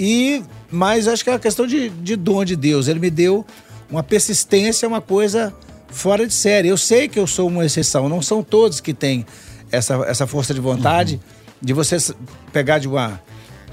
E, 0.00 0.42
mas 0.70 1.06
acho 1.06 1.22
que 1.22 1.28
é 1.28 1.34
uma 1.34 1.38
questão 1.38 1.66
de, 1.66 1.90
de 1.90 2.16
dom 2.16 2.42
de 2.42 2.56
Deus. 2.56 2.88
Ele 2.88 2.98
me 2.98 3.10
deu 3.10 3.44
uma 3.90 4.02
persistência, 4.02 4.88
uma 4.88 5.02
coisa 5.02 5.54
fora 5.88 6.26
de 6.26 6.32
série. 6.32 6.68
Eu 6.68 6.78
sei 6.78 7.06
que 7.06 7.18
eu 7.18 7.26
sou 7.26 7.48
uma 7.48 7.66
exceção, 7.66 8.08
não 8.08 8.22
são 8.22 8.42
todos 8.42 8.80
que 8.80 8.94
têm 8.94 9.26
essa, 9.70 9.94
essa 10.06 10.26
força 10.26 10.54
de 10.54 10.60
vontade 10.60 11.16
uhum. 11.16 11.20
de 11.60 11.72
você 11.74 11.98
pegar 12.50 12.78
de 12.78 12.88
uma, 12.88 13.20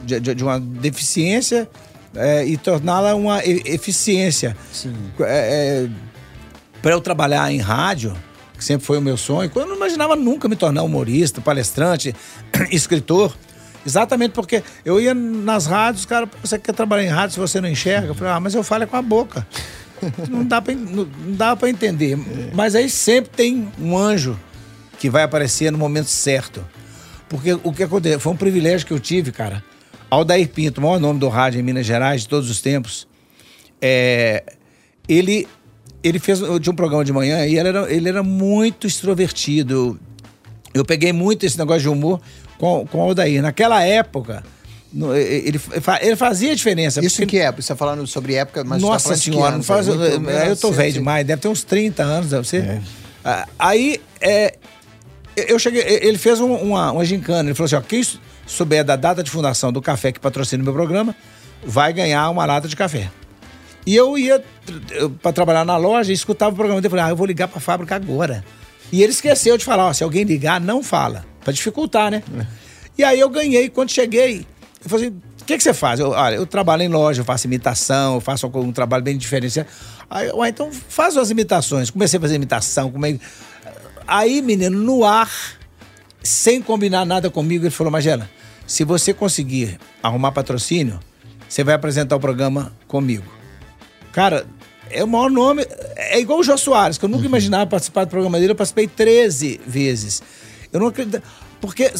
de, 0.03 0.19
de 0.19 0.43
uma 0.43 0.59
deficiência 0.59 1.69
é, 2.13 2.45
e 2.45 2.57
torná-la 2.57 3.15
uma 3.15 3.41
eficiência. 3.45 4.57
Sim. 4.73 4.93
É, 5.21 5.85
é, 5.85 5.89
Para 6.81 6.91
eu 6.91 6.99
trabalhar 6.99 7.49
em 7.53 7.59
rádio, 7.59 8.13
que 8.57 8.65
sempre 8.65 8.85
foi 8.85 8.97
o 8.97 9.01
meu 9.01 9.15
sonho, 9.15 9.49
eu 9.55 9.65
não 9.65 9.77
imaginava 9.77 10.13
nunca 10.13 10.49
me 10.49 10.57
tornar 10.57 10.83
humorista, 10.83 11.39
palestrante, 11.39 12.13
escritor. 12.69 13.33
Exatamente 13.87 14.33
porque 14.33 14.61
eu 14.83 14.99
ia 14.99 15.13
nas 15.13 15.65
rádios, 15.65 16.05
cara, 16.05 16.29
você 16.43 16.59
quer 16.59 16.73
trabalhar 16.73 17.05
em 17.05 17.07
rádio 17.07 17.35
se 17.35 17.39
você 17.39 17.61
não 17.61 17.69
enxerga? 17.69 18.09
Eu 18.09 18.15
falei, 18.15 18.33
ah, 18.33 18.39
mas 18.41 18.53
eu 18.53 18.61
falo 18.61 18.85
com 18.85 18.97
a 18.97 19.01
boca. 19.01 19.47
Não 20.29 20.45
dá 20.45 20.61
pra, 20.61 20.75
não, 20.75 21.05
não 21.05 21.35
dá 21.35 21.55
pra 21.55 21.71
entender. 21.71 22.15
Mas 22.53 22.75
aí 22.75 22.87
sempre 22.87 23.31
tem 23.31 23.67
um 23.81 23.97
anjo 23.97 24.39
que 24.99 25.09
vai 25.09 25.23
aparecer 25.23 25.71
no 25.71 25.77
momento 25.79 26.05
certo. 26.05 26.63
Porque 27.27 27.53
o 27.63 27.73
que 27.73 27.81
aconteceu? 27.81 28.19
Foi 28.19 28.31
um 28.31 28.37
privilégio 28.37 28.85
que 28.85 28.93
eu 28.93 28.99
tive, 28.99 29.31
cara. 29.31 29.63
Aldair 30.07 30.49
Pinto, 30.49 30.79
o 30.79 30.83
maior 30.83 30.99
nome 30.99 31.19
do 31.19 31.27
rádio 31.29 31.59
em 31.59 31.63
Minas 31.63 31.83
Gerais 31.83 32.21
de 32.21 32.27
todos 32.27 32.47
os 32.47 32.61
tempos. 32.61 33.07
É, 33.81 34.43
ele, 35.09 35.47
ele 36.03 36.19
fez 36.19 36.41
de 36.61 36.69
um 36.69 36.75
programa 36.75 37.03
de 37.03 37.11
manhã 37.11 37.47
e 37.47 37.57
ele 37.57 37.67
era, 37.67 37.91
ele 37.91 38.07
era 38.07 38.21
muito 38.21 38.85
extrovertido. 38.85 39.99
Eu 40.75 40.85
peguei 40.85 41.11
muito 41.11 41.43
esse 41.43 41.57
negócio 41.57 41.81
de 41.81 41.89
humor 41.89 42.21
com, 42.57 42.85
com 42.87 42.97
o 42.99 43.01
Aldair. 43.01 43.41
Naquela 43.41 43.83
época, 43.83 44.43
ele, 44.93 45.59
ele 46.01 46.15
fazia 46.15 46.55
diferença. 46.55 47.03
Isso 47.03 47.17
porque... 47.17 47.37
que 47.37 47.39
época? 47.39 47.61
Você 47.61 47.73
está 47.73 47.75
falando 47.75 48.05
sobre 48.07 48.35
época, 48.35 48.63
mas 48.63 48.81
tá 48.81 48.87
Nossa 48.87 49.09
tá 49.09 49.15
senhora, 49.15 49.55
não 49.55 49.63
faz. 49.63 49.87
Muito, 49.87 50.01
eu 50.01 50.55
tô 50.55 50.71
velho 50.71 50.93
demais, 50.93 51.25
deve 51.25 51.41
ter 51.41 51.47
uns 51.47 51.63
30 51.63 52.03
anos, 52.03 52.29
deve 52.29 52.47
ser. 52.47 52.63
É. 52.63 52.81
Ah, 53.23 53.47
aí, 53.59 54.01
é, 54.21 54.55
eu 55.35 55.59
cheguei, 55.59 55.81
ele 55.81 56.17
fez 56.17 56.39
uma, 56.39 56.91
uma 56.91 57.05
gincana, 57.05 57.49
ele 57.49 57.55
falou 57.55 57.65
assim: 57.65 57.75
ó, 57.75 57.81
quem 57.81 58.01
souber 58.45 58.83
da 58.83 58.95
data 58.95 59.21
de 59.21 59.29
fundação 59.29 59.71
do 59.71 59.81
café 59.81 60.11
que 60.11 60.19
patrocina 60.19 60.61
o 60.61 60.65
meu 60.65 60.73
programa, 60.73 61.15
vai 61.63 61.91
ganhar 61.91 62.29
uma 62.29 62.45
lata 62.45 62.67
de 62.67 62.75
café. 62.75 63.11
E 63.85 63.95
eu 63.95 64.17
ia 64.17 64.43
para 65.21 65.31
trabalhar 65.31 65.63
na 65.63 65.77
loja 65.77 66.11
e 66.11 66.13
escutava 66.13 66.51
o 66.51 66.55
programa 66.55 66.81
dele. 66.81 66.87
Eu 66.87 66.97
falei, 66.97 67.05
ah, 67.05 67.09
eu 67.09 67.15
vou 67.15 67.25
ligar 67.25 67.47
para 67.47 67.57
a 67.57 67.61
fábrica 67.61 67.95
agora. 67.95 68.43
E 68.91 69.01
ele 69.01 69.11
esqueceu 69.11 69.57
de 69.57 69.63
falar, 69.63 69.87
ó, 69.87 69.93
se 69.93 70.03
alguém 70.03 70.23
ligar, 70.23 70.59
não 70.59 70.83
fala. 70.83 71.25
Para 71.47 71.53
dificultar, 71.53 72.11
né? 72.11 72.21
É. 72.37 72.45
E 72.97 73.03
aí 73.05 73.21
eu 73.21 73.29
ganhei. 73.29 73.69
Quando 73.69 73.89
cheguei, 73.89 74.45
eu 74.83 74.89
falei 74.89 75.07
assim, 75.07 75.17
o 75.41 75.45
que, 75.45 75.55
que 75.55 75.63
você 75.63 75.73
faz? 75.73 75.97
Eu, 75.97 76.09
olha, 76.09 76.35
eu 76.35 76.45
trabalho 76.45 76.83
em 76.83 76.89
loja, 76.89 77.21
eu 77.21 77.25
faço 77.25 77.47
imitação, 77.47 78.15
eu 78.15 78.19
faço 78.19 78.47
um 78.47 78.73
trabalho 78.73 79.01
bem 79.01 79.17
diferenciado. 79.17 79.69
Aí, 80.09 80.29
ué, 80.29 80.49
então 80.49 80.69
faz 80.73 81.15
as 81.15 81.29
imitações. 81.29 81.89
Comecei 81.89 82.17
a 82.17 82.21
fazer 82.21 82.35
imitação. 82.35 82.91
Come... 82.91 83.21
Aí, 84.05 84.41
menino, 84.41 84.77
no 84.77 85.05
ar, 85.05 85.31
sem 86.21 86.61
combinar 86.61 87.05
nada 87.05 87.29
comigo, 87.29 87.63
ele 87.63 87.71
falou, 87.71 87.91
Magela, 87.91 88.29
se 88.65 88.83
você 88.83 89.13
conseguir 89.13 89.79
arrumar 90.03 90.33
patrocínio, 90.33 90.99
você 91.47 91.63
vai 91.63 91.75
apresentar 91.75 92.17
o 92.17 92.19
programa 92.19 92.73
comigo. 92.89 93.31
Cara, 94.11 94.45
é 94.89 95.01
o 95.01 95.07
maior 95.07 95.31
nome. 95.31 95.65
É 95.95 96.19
igual 96.19 96.39
o 96.39 96.43
Jô 96.43 96.57
Soares, 96.57 96.97
que 96.97 97.05
eu 97.05 97.09
nunca 97.09 97.21
uhum. 97.21 97.29
imaginava 97.29 97.65
participar 97.67 98.03
do 98.03 98.09
programa 98.09 98.37
dele. 98.37 98.51
Eu 98.51 98.55
participei 98.57 98.85
13 98.85 99.61
vezes. 99.65 100.21
Eu 100.77 100.81
não 100.81 100.87
acredito. 100.87 101.21
Porque 101.59 101.91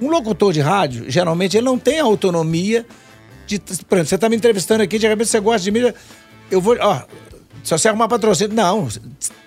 um 0.00 0.08
locutor 0.08 0.52
de 0.52 0.60
rádio, 0.60 1.04
geralmente, 1.08 1.56
ele 1.56 1.64
não 1.64 1.78
tem 1.78 2.00
autonomia 2.00 2.84
de. 3.46 3.58
Por 3.58 3.98
exemplo, 3.98 4.06
você 4.06 4.14
está 4.16 4.28
me 4.28 4.36
entrevistando 4.36 4.82
aqui, 4.82 4.98
de 4.98 5.06
repente 5.06 5.28
você 5.28 5.40
gosta 5.40 5.62
de 5.62 5.70
mim. 5.70 5.92
Eu 6.50 6.60
vou. 6.60 6.76
Ó, 6.80 7.02
se 7.62 7.70
você 7.70 7.88
arrumar 7.88 8.08
patrocínio. 8.08 8.54
Não, 8.54 8.88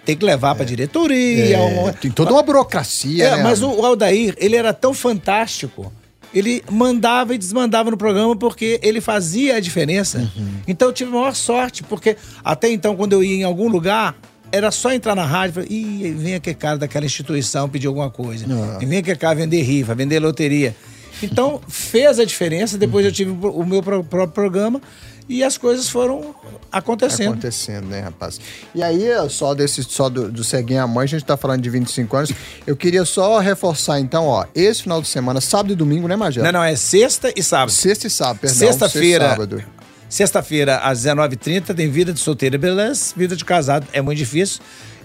tem 0.03 0.17
que 0.17 0.25
levar 0.25 0.51
é. 0.51 0.55
para 0.55 0.65
diretoria. 0.65 1.58
É. 1.58 1.79
Uma... 1.79 1.93
Tem 1.93 2.12
toda 2.12 2.31
uma 2.31 2.43
burocracia. 2.43 3.25
É, 3.25 3.36
né? 3.38 3.43
Mas 3.43 3.62
o 3.62 3.86
Aldair, 3.86 4.36
ele 4.38 4.55
era 4.55 4.74
tão 4.74 4.93
fantástico 4.93 5.91
ele 6.34 6.63
mandava 6.69 7.34
e 7.34 7.38
desmandava 7.38 7.89
no 7.89 7.98
programa 7.98 8.36
porque 8.36 8.79
ele 8.84 9.01
fazia 9.01 9.55
a 9.55 9.60
diferença. 9.60 10.19
Uhum. 10.19 10.50
Então 10.67 10.89
eu 10.89 10.93
tive 10.93 11.10
a 11.10 11.13
maior 11.13 11.34
sorte, 11.34 11.84
porque 11.84 12.15
até 12.43 12.69
então, 12.69 12.96
quando 12.96 13.13
eu 13.13 13.24
ia 13.24 13.36
em 13.36 13.43
algum 13.43 13.67
lugar, 13.67 14.15
era 14.51 14.72
só 14.72 14.91
entrar 14.91 15.15
na 15.15 15.25
rádio 15.25 15.51
e 15.51 15.53
falar, 15.53 15.68
ih, 15.70 16.12
vem 16.13 16.36
aquele 16.36 16.56
cara 16.56 16.77
daquela 16.77 17.06
instituição 17.06 17.70
pedir 17.70 17.88
alguma 17.88 18.10
coisa. 18.10 18.46
Uhum. 18.48 18.79
Vem 18.79 19.00
aquele 19.00 19.18
cara 19.18 19.36
vender 19.36 19.62
rifa, 19.62 19.94
vender 19.96 20.20
loteria. 20.20 20.75
Então, 21.22 21.62
fez 21.68 22.20
a 22.20 22.25
diferença. 22.25 22.77
Depois 22.77 23.06
eu 23.06 23.12
tive 23.12 23.32
o 23.32 23.65
meu 23.65 23.84
próprio 23.84 24.27
programa 24.27 24.82
e 25.27 25.44
as 25.44 25.58
coisas 25.58 25.88
foram 25.89 26.34
acontecendo. 26.72 27.32
Acontecendo, 27.34 27.86
né, 27.88 28.00
rapaz? 28.00 28.39
E 28.74 28.82
aí, 28.82 29.08
só 29.29 29.53
desse 29.53 29.84
só 29.84 30.10
do, 30.10 30.32
do 30.32 30.44
Ceguinha 30.44 30.88
Mãe, 30.88 31.03
a 31.03 31.08
gente 31.08 31.24
tá 31.24 31.38
falando 31.38 31.62
de 31.62 31.70
25 31.70 32.18
anos. 32.18 32.32
Eu 32.65 32.75
queria 32.75 33.06
só 33.06 33.38
reforçar, 33.39 34.00
então, 34.00 34.25
ó, 34.25 34.46
esse 34.56 34.84
final 34.84 35.01
de 35.01 35.08
semana, 35.08 35.39
sábado 35.39 35.74
e 35.74 35.75
domingo, 35.75 36.08
né, 36.08 36.15
Magé? 36.15 36.41
Não, 36.41 36.51
não, 36.51 36.63
é 36.63 36.75
sexta 36.75 37.32
e 37.36 37.44
sábado. 37.44 37.72
Sexta 37.72 38.08
e 38.08 38.10
sábado, 38.10 38.39
perdão. 38.39 38.58
Sexta-feira. 38.58 39.38
Sexta-feira, 40.10 40.78
às 40.80 41.04
19h30, 41.04 41.75
tem 41.75 41.89
vida 41.89 42.12
de 42.12 42.20
solteiro 42.20 42.56
e 42.56 42.58
beleza, 42.58 43.13
vida 43.16 43.36
de 43.36 43.46
casado. 43.46 43.88
É 43.94 44.01
muito 44.01 44.18
difícil 44.18 44.60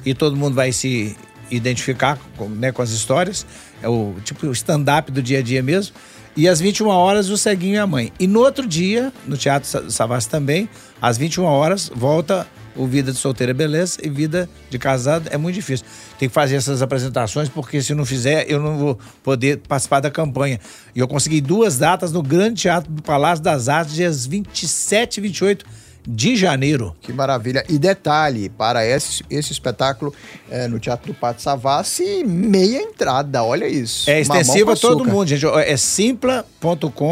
e 0.04 0.14
todo 0.14 0.34
mundo 0.34 0.54
vai 0.54 0.72
se 0.72 1.14
identificar 1.50 2.18
com, 2.36 2.48
né, 2.48 2.72
com 2.72 2.80
as 2.80 2.90
histórias. 2.90 3.46
É 3.82 3.88
o 3.88 4.14
tipo 4.24 4.46
o 4.46 4.52
stand-up 4.52 5.12
do 5.12 5.22
dia 5.22 5.40
a 5.40 5.42
dia 5.42 5.62
mesmo. 5.62 5.94
E 6.36 6.48
às 6.48 6.58
21 6.58 6.88
horas, 6.88 7.28
o 7.28 7.36
Ceguinho 7.36 7.74
e 7.74 7.78
a 7.78 7.86
Mãe. 7.86 8.12
E 8.18 8.26
no 8.26 8.40
outro 8.40 8.66
dia, 8.66 9.12
no 9.26 9.36
Teatro 9.36 9.90
Savassi 9.90 10.28
também, 10.28 10.68
às 11.00 11.16
21 11.16 11.44
horas, 11.44 11.92
volta 11.94 12.46
o 12.76 12.86
Vida 12.86 13.12
de 13.12 13.18
Solteira 13.18 13.52
é 13.52 13.54
Beleza 13.54 13.98
e 14.02 14.08
Vida 14.08 14.48
de 14.68 14.78
Casado 14.78 15.28
é 15.30 15.36
muito 15.36 15.54
difícil. 15.54 15.86
Tem 16.18 16.28
que 16.28 16.34
fazer 16.34 16.56
essas 16.56 16.82
apresentações, 16.82 17.48
porque 17.48 17.80
se 17.82 17.94
não 17.94 18.04
fizer, 18.04 18.50
eu 18.50 18.60
não 18.60 18.78
vou 18.78 18.98
poder 19.22 19.58
participar 19.68 20.00
da 20.00 20.10
campanha. 20.10 20.58
E 20.94 20.98
eu 20.98 21.08
consegui 21.08 21.40
duas 21.40 21.78
datas 21.78 22.12
no 22.12 22.22
Grande 22.22 22.62
Teatro 22.62 22.90
do 22.90 23.02
Palácio 23.02 23.44
das 23.44 23.68
Artes, 23.68 23.94
dias 23.94 24.26
27 24.26 25.18
e 25.18 25.20
28 25.20 25.66
de 26.06 26.36
janeiro. 26.36 26.94
Que 27.00 27.12
maravilha. 27.12 27.64
E 27.68 27.78
detalhe, 27.78 28.48
para 28.48 28.84
esse, 28.84 29.24
esse 29.30 29.52
espetáculo 29.52 30.14
é, 30.50 30.68
no 30.68 30.78
Teatro 30.78 31.12
do 31.12 31.18
Pátio 31.18 31.42
Savassi, 31.42 32.24
meia 32.24 32.82
entrada, 32.82 33.42
olha 33.42 33.66
isso. 33.66 34.08
É 34.10 34.20
extensiva 34.20 34.74
a 34.74 34.76
todo 34.76 35.04
mundo, 35.04 35.28
gente. 35.28 35.46
É 35.46 35.76
simpla.com.br. 35.76 37.04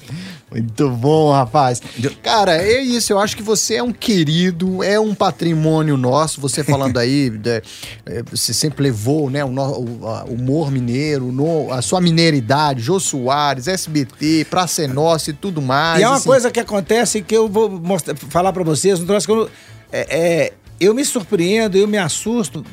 Muito 0.53 0.89
bom, 0.91 1.33
rapaz. 1.33 1.83
Cara, 2.23 2.57
é 2.57 2.81
isso. 2.81 3.13
Eu 3.13 3.19
acho 3.19 3.37
que 3.37 3.43
você 3.43 3.75
é 3.75 3.83
um 3.83 3.93
querido, 3.93 4.85
é 4.85 5.01
um 5.01 5.17
patrimônio 5.17 5.97
nosso. 5.97 6.41
Você 6.41 6.63
falando 6.63 6.97
aí, 6.97 7.29
de, 7.37 7.61
é, 8.07 8.23
você 8.31 8.55
sempre 8.55 8.85
levou 8.85 9.29
né, 9.29 9.45
o, 9.45 9.49
o, 9.49 10.33
humor 10.33 10.71
mineiro, 10.71 11.33
no, 11.33 11.73
a 11.73 11.83
sua 11.83 12.01
mineiridade, 12.01 12.81
Jô 12.81 13.01
Soares, 13.01 13.67
SBT, 13.67 14.47
Praça 14.49 14.85
é 14.85 14.87
Nossa 14.87 15.31
e 15.31 15.33
tudo 15.33 15.61
mais. 15.61 15.99
E 15.99 16.05
é 16.05 16.07
uma 16.07 16.19
assim. 16.19 16.29
coisa 16.29 16.53
que 16.53 16.61
acontece 16.61 17.21
que 17.21 17.37
eu 17.37 17.49
vou 17.49 17.69
mostrar, 17.69 18.15
falar 18.15 18.53
para 18.53 18.63
vocês, 18.63 19.01
um 19.01 19.07
troço 19.07 19.27
que 19.27 19.33
eu, 19.33 19.51
é, 19.91 20.07
é, 20.09 20.53
eu 20.79 20.95
me 20.95 21.05
surpreendo, 21.05 21.77
eu 21.77 21.89
me 21.89 21.99
assusto 21.99 22.65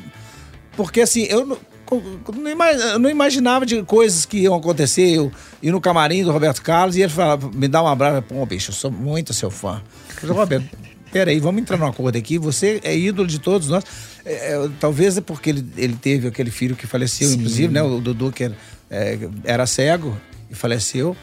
porque 0.76 1.00
assim, 1.00 1.24
eu 1.24 1.46
não, 1.46 1.58
eu 2.92 2.98
não 2.98 3.10
imaginava 3.10 3.64
de 3.64 3.82
coisas 3.82 4.24
que 4.26 4.38
iam 4.38 4.54
acontecer. 4.54 5.08
Eu 5.16 5.32
ir 5.62 5.70
no 5.70 5.80
camarim 5.80 6.24
do 6.24 6.32
Roberto 6.32 6.62
Carlos 6.62 6.96
e 6.96 7.02
ele 7.02 7.12
falava, 7.12 7.50
me 7.52 7.68
dá 7.68 7.82
um 7.82 7.86
abraço. 7.86 8.22
Pô, 8.22 8.44
bicho, 8.44 8.70
eu 8.70 8.74
sou 8.74 8.90
muito 8.90 9.32
seu 9.32 9.50
fã. 9.50 9.82
Eu 10.08 10.14
falei, 10.20 10.36
Roberto, 10.36 10.68
peraí, 11.12 11.40
vamos 11.40 11.62
entrar 11.62 11.76
num 11.76 11.86
acordo 11.86 12.16
aqui. 12.16 12.38
Você 12.38 12.80
é 12.82 12.96
ídolo 12.96 13.26
de 13.26 13.38
todos 13.38 13.68
nós. 13.68 13.84
É, 14.24 14.54
é, 14.54 14.70
talvez 14.80 15.16
é 15.16 15.20
porque 15.20 15.50
ele, 15.50 15.66
ele 15.76 15.94
teve 15.94 16.28
aquele 16.28 16.50
filho 16.50 16.74
que 16.74 16.86
faleceu, 16.86 17.28
Sim. 17.28 17.36
inclusive, 17.36 17.72
né? 17.72 17.82
O 17.82 18.00
Dudu, 18.00 18.32
que 18.32 18.44
era, 18.44 18.56
é, 18.90 19.18
era 19.44 19.66
cego 19.66 20.16
e 20.50 20.54
faleceu. 20.54 21.16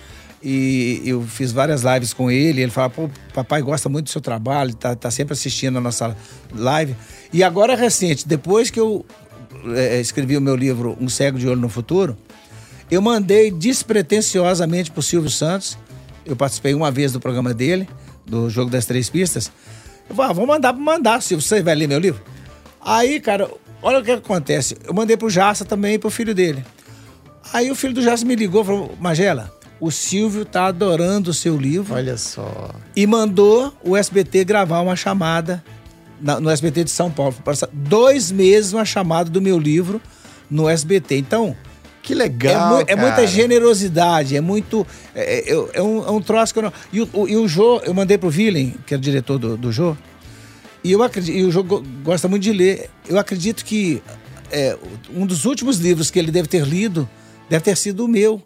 E 0.45 1.01
eu 1.05 1.21
fiz 1.21 1.53
várias 1.53 1.83
lives 1.83 2.13
com 2.13 2.29
ele. 2.29 2.61
Ele 2.61 2.71
fala, 2.71 2.89
pô, 2.89 3.09
papai 3.33 3.61
gosta 3.61 3.87
muito 3.87 4.05
do 4.05 4.09
seu 4.09 4.19
trabalho, 4.19 4.73
tá, 4.75 4.93
tá 4.93 5.09
sempre 5.09 5.33
assistindo 5.33 5.77
a 5.77 5.81
nossa 5.81 6.15
live. 6.53 6.95
E 7.31 7.41
agora 7.43 7.75
recente, 7.75 8.27
depois 8.27 8.69
que 8.69 8.79
eu 8.79 9.05
é, 9.75 9.99
escrevi 9.99 10.37
o 10.37 10.41
meu 10.41 10.55
livro 10.55 10.97
Um 10.99 11.09
Cego 11.09 11.37
de 11.37 11.47
Olho 11.47 11.59
no 11.61 11.69
Futuro, 11.69 12.17
eu 12.89 13.01
mandei 13.01 13.49
despretensiosamente 13.49 14.91
para 14.91 14.99
o 14.99 15.03
Silvio 15.03 15.29
Santos. 15.29 15.77
Eu 16.25 16.35
participei 16.35 16.73
uma 16.73 16.91
vez 16.91 17.11
do 17.11 17.19
programa 17.19 17.53
dele, 17.53 17.87
do 18.25 18.49
Jogo 18.49 18.69
das 18.69 18.85
Três 18.85 19.09
Pistas. 19.09 19.51
Eu 20.09 20.15
falei, 20.15 20.31
ah, 20.31 20.33
vou 20.33 20.45
mandar 20.45 20.73
para 20.73 20.81
mandar, 20.81 21.21
Silvio, 21.21 21.45
você 21.45 21.61
vai 21.61 21.75
ler 21.75 21.87
meu 21.87 21.99
livro? 21.99 22.21
Aí, 22.79 23.19
cara, 23.19 23.49
olha 23.81 23.99
o 23.99 24.03
que 24.03 24.11
acontece. 24.11 24.77
Eu 24.85 24.93
mandei 24.93 25.17
pro 25.17 25.29
Jassa 25.29 25.65
também 25.65 25.95
e 25.95 25.99
pro 25.99 26.09
filho 26.09 26.35
dele. 26.35 26.63
Aí 27.51 27.71
o 27.71 27.75
filho 27.75 27.93
do 27.93 28.01
Gerson 28.01 28.25
me 28.25 28.35
ligou 28.35 28.61
e 28.61 28.65
falou: 28.65 28.97
Magela, 28.99 29.51
o 29.79 29.91
Silvio 29.91 30.45
tá 30.45 30.65
adorando 30.67 31.31
o 31.31 31.33
seu 31.33 31.57
livro 31.57 31.93
Olha 31.93 32.17
só. 32.17 32.71
e 32.95 33.05
mandou 33.05 33.73
o 33.83 33.97
SBT 33.97 34.45
gravar 34.45 34.81
uma 34.81 34.95
chamada 34.95 35.63
na- 36.23 36.39
no 36.39 36.49
SBT 36.49 36.85
de 36.85 36.89
São 36.91 37.11
Paulo. 37.11 37.35
Passa 37.45 37.69
dois 37.71 38.31
meses 38.31 38.73
uma 38.73 38.85
chamada 38.85 39.29
do 39.29 39.41
meu 39.41 39.59
livro 39.59 40.01
no 40.49 40.67
SBT. 40.69 41.17
Então, 41.17 41.55
Que 42.01 42.13
é, 42.13 42.15
legal. 42.15 42.77
mu- 42.77 42.83
é 42.87 42.95
muita 42.95 43.27
generosidade, 43.27 44.35
é 44.35 44.41
muito. 44.41 44.85
É, 45.13 45.51
é- 45.51 45.69
é 45.73 45.81
um, 45.81 46.05
é 46.07 46.11
um 46.11 46.21
troço 46.21 46.53
que 46.53 46.59
eu 46.59 46.63
não. 46.63 46.73
E 46.91 47.01
o, 47.01 47.09
o- 47.13 47.27
e 47.29 47.35
o 47.37 47.47
Jô, 47.47 47.79
eu 47.85 47.93
mandei 47.93 48.17
pro 48.17 48.29
Villain, 48.29 48.73
que 48.87 48.93
é 48.93 48.97
o 48.97 48.99
diretor 48.99 49.37
do, 49.37 49.55
do 49.57 49.71
Jô, 49.71 49.95
e, 50.83 50.91
eu 50.91 51.01
acredito, 51.03 51.35
e 51.37 51.43
o 51.45 51.51
Jô 51.51 51.63
go- 51.63 51.83
gosta 52.03 52.27
muito 52.27 52.43
de 52.43 52.51
ler. 52.53 52.89
Eu 53.07 53.17
acredito 53.19 53.63
que 53.65 54.01
é, 54.51 54.77
um 55.15 55.25
dos 55.25 55.45
últimos 55.45 55.77
livros 55.79 56.09
que 56.11 56.19
ele 56.19 56.31
deve 56.31 56.47
ter 56.47 56.63
lido 56.65 57.09
deve 57.49 57.63
ter 57.63 57.75
sido 57.77 58.05
o 58.05 58.07
meu. 58.07 58.41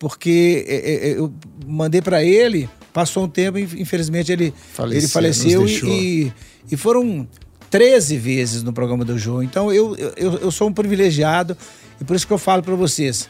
Porque 0.00 0.64
é, 0.66 0.74
é, 0.76 1.08
é, 1.10 1.18
eu 1.18 1.30
mandei 1.66 2.00
para 2.00 2.24
ele, 2.24 2.68
passou 2.92 3.24
um 3.24 3.28
tempo, 3.28 3.58
e 3.58 3.64
infelizmente 3.80 4.32
ele 4.32 4.52
Faleceu, 4.72 4.98
ele 4.98 5.06
faleceu 5.08 5.66
e, 5.68 6.32
e, 6.72 6.76
foram 6.76 7.28
13 7.68 8.16
vezes 8.16 8.62
no 8.62 8.72
programa 8.72 9.04
do 9.04 9.16
Jô. 9.18 9.42
Então 9.42 9.70
eu, 9.70 9.94
eu, 10.16 10.38
eu 10.38 10.50
sou 10.50 10.68
um 10.68 10.72
privilegiado 10.72 11.54
e 12.00 12.04
por 12.04 12.16
isso 12.16 12.26
que 12.26 12.32
eu 12.32 12.38
falo 12.38 12.62
para 12.62 12.74
vocês. 12.74 13.28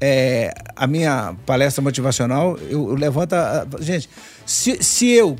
é, 0.00 0.54
a 0.74 0.86
minha 0.86 1.36
palestra 1.44 1.82
motivacional, 1.82 2.58
eu, 2.70 2.88
eu 2.88 2.94
levanto. 2.94 3.34
a- 3.34 3.66
gente, 3.80 4.08
se, 4.46 4.82
se 4.82 5.10
eu, 5.10 5.36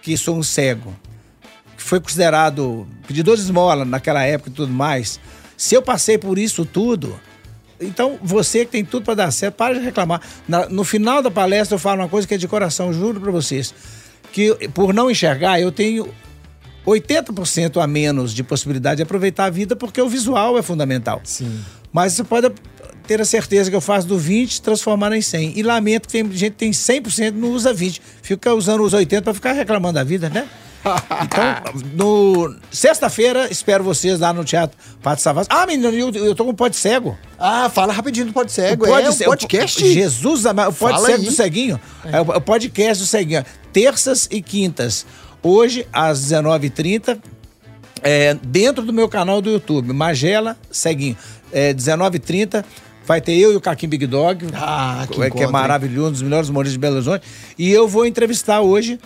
que 0.00 0.16
sou 0.16 0.38
um 0.38 0.42
cego, 0.42 0.90
que 1.76 1.82
foi 1.82 2.00
considerado 2.00 2.86
pedidor 3.06 3.36
de 3.36 3.42
esmola 3.42 3.84
naquela 3.84 4.22
época 4.24 4.48
e 4.48 4.52
tudo 4.54 4.72
mais, 4.72 5.20
se 5.54 5.74
eu 5.74 5.82
passei 5.82 6.16
por 6.16 6.38
isso 6.38 6.64
tudo, 6.64 7.14
então 7.80 8.18
você 8.22 8.64
que 8.64 8.72
tem 8.72 8.84
tudo 8.84 9.04
para 9.04 9.14
dar 9.14 9.30
certo, 9.30 9.54
para 9.54 9.74
de 9.74 9.80
reclamar. 9.84 10.20
Na- 10.48 10.68
no 10.68 10.84
final 10.84 11.22
da 11.22 11.30
palestra 11.30 11.74
eu 11.74 11.78
falo 11.78 12.02
uma 12.02 12.08
coisa 12.08 12.26
que 12.26 12.34
é 12.34 12.38
de 12.38 12.48
coração, 12.48 12.92
juro 12.92 13.20
para 13.20 13.30
vocês, 13.30 13.74
que 14.32 14.54
por 14.74 14.92
não 14.94 15.10
enxergar 15.10 15.60
eu 15.60 15.70
tenho 15.72 16.08
80% 16.86 17.80
a 17.82 17.86
menos 17.86 18.34
de 18.34 18.42
possibilidade 18.42 18.98
de 18.98 19.02
aproveitar 19.02 19.46
a 19.46 19.50
vida 19.50 19.74
porque 19.74 20.00
o 20.00 20.08
visual 20.08 20.58
é 20.58 20.62
fundamental. 20.62 21.20
Sim. 21.24 21.60
Mas 21.92 22.12
você 22.12 22.24
pode 22.24 22.50
ter 23.06 23.20
a 23.20 23.24
certeza 23.24 23.70
que 23.70 23.76
eu 23.76 23.80
faço 23.80 24.06
do 24.06 24.18
20 24.18 24.60
transformar 24.62 25.12
em 25.14 25.20
100. 25.22 25.58
E 25.58 25.62
lamento 25.62 26.06
que 26.08 26.12
tem 26.12 26.30
gente 26.32 26.52
que 26.52 26.58
tem 26.58 26.70
100% 26.72 27.28
e 27.28 27.30
não 27.30 27.50
usa 27.52 27.72
20. 27.72 28.00
Fica 28.22 28.52
usando 28.54 28.82
os 28.82 28.92
80 28.92 29.22
para 29.22 29.34
ficar 29.34 29.52
reclamando 29.52 29.94
da 29.94 30.04
vida, 30.04 30.28
né? 30.28 30.46
Então, 30.84 31.82
no 31.94 32.54
sexta-feira, 32.70 33.48
espero 33.50 33.82
vocês 33.82 34.20
lá 34.20 34.32
no 34.32 34.44
Teatro 34.44 34.76
Pátio 35.02 35.22
Savassi. 35.22 35.48
Ah, 35.50 35.66
menino, 35.66 35.88
eu, 35.90 36.10
eu 36.14 36.34
tô 36.34 36.44
com 36.44 36.50
um 36.50 36.54
pode 36.54 36.76
cego. 36.76 37.16
Ah, 37.38 37.70
fala 37.70 37.92
rapidinho 37.92 38.26
do 38.26 38.32
Pode 38.32 38.52
Cego. 38.52 38.86
Pode 38.86 39.06
é 39.06 39.10
um 39.10 39.16
podcast? 39.16 39.92
Jesus, 39.92 40.46
amado, 40.46 40.70
o 40.70 40.72
pode 40.74 40.94
Fala 40.94 41.06
cego 41.06 41.20
aí. 41.20 41.24
do 41.26 41.32
ceguinho. 41.32 41.80
É 42.04 42.20
o 42.20 42.24
o 42.24 42.40
podcast 42.40 43.02
do 43.02 43.06
ceguinho. 43.06 43.44
Terças 43.72 44.28
e 44.30 44.40
quintas. 44.42 45.04
Hoje, 45.42 45.86
às 45.92 46.20
19h30, 46.20 47.18
é, 48.02 48.34
dentro 48.42 48.84
do 48.84 48.92
meu 48.92 49.08
canal 49.08 49.40
do 49.42 49.50
YouTube, 49.50 49.92
Magela 49.92 50.56
Ceguinho. 50.70 51.16
É, 51.52 51.72
19h30, 51.74 52.64
vai 53.06 53.20
ter 53.20 53.34
eu 53.34 53.52
e 53.52 53.56
o 53.56 53.60
Caquim 53.60 53.88
Big 53.88 54.06
Dog, 54.06 54.46
Ah, 54.54 55.06
que 55.10 55.22
é, 55.22 55.30
que 55.30 55.40
é 55.40 55.44
hein? 55.44 55.50
maravilhoso, 55.50 56.08
um 56.08 56.12
dos 56.12 56.22
melhores 56.22 56.48
humoristas 56.48 56.72
de 56.74 56.78
Belo 56.78 56.94
Horizonte. 56.96 57.26
E 57.58 57.70
eu 57.70 57.86
vou 57.86 58.06
entrevistar 58.06 58.60
hoje 58.60 58.98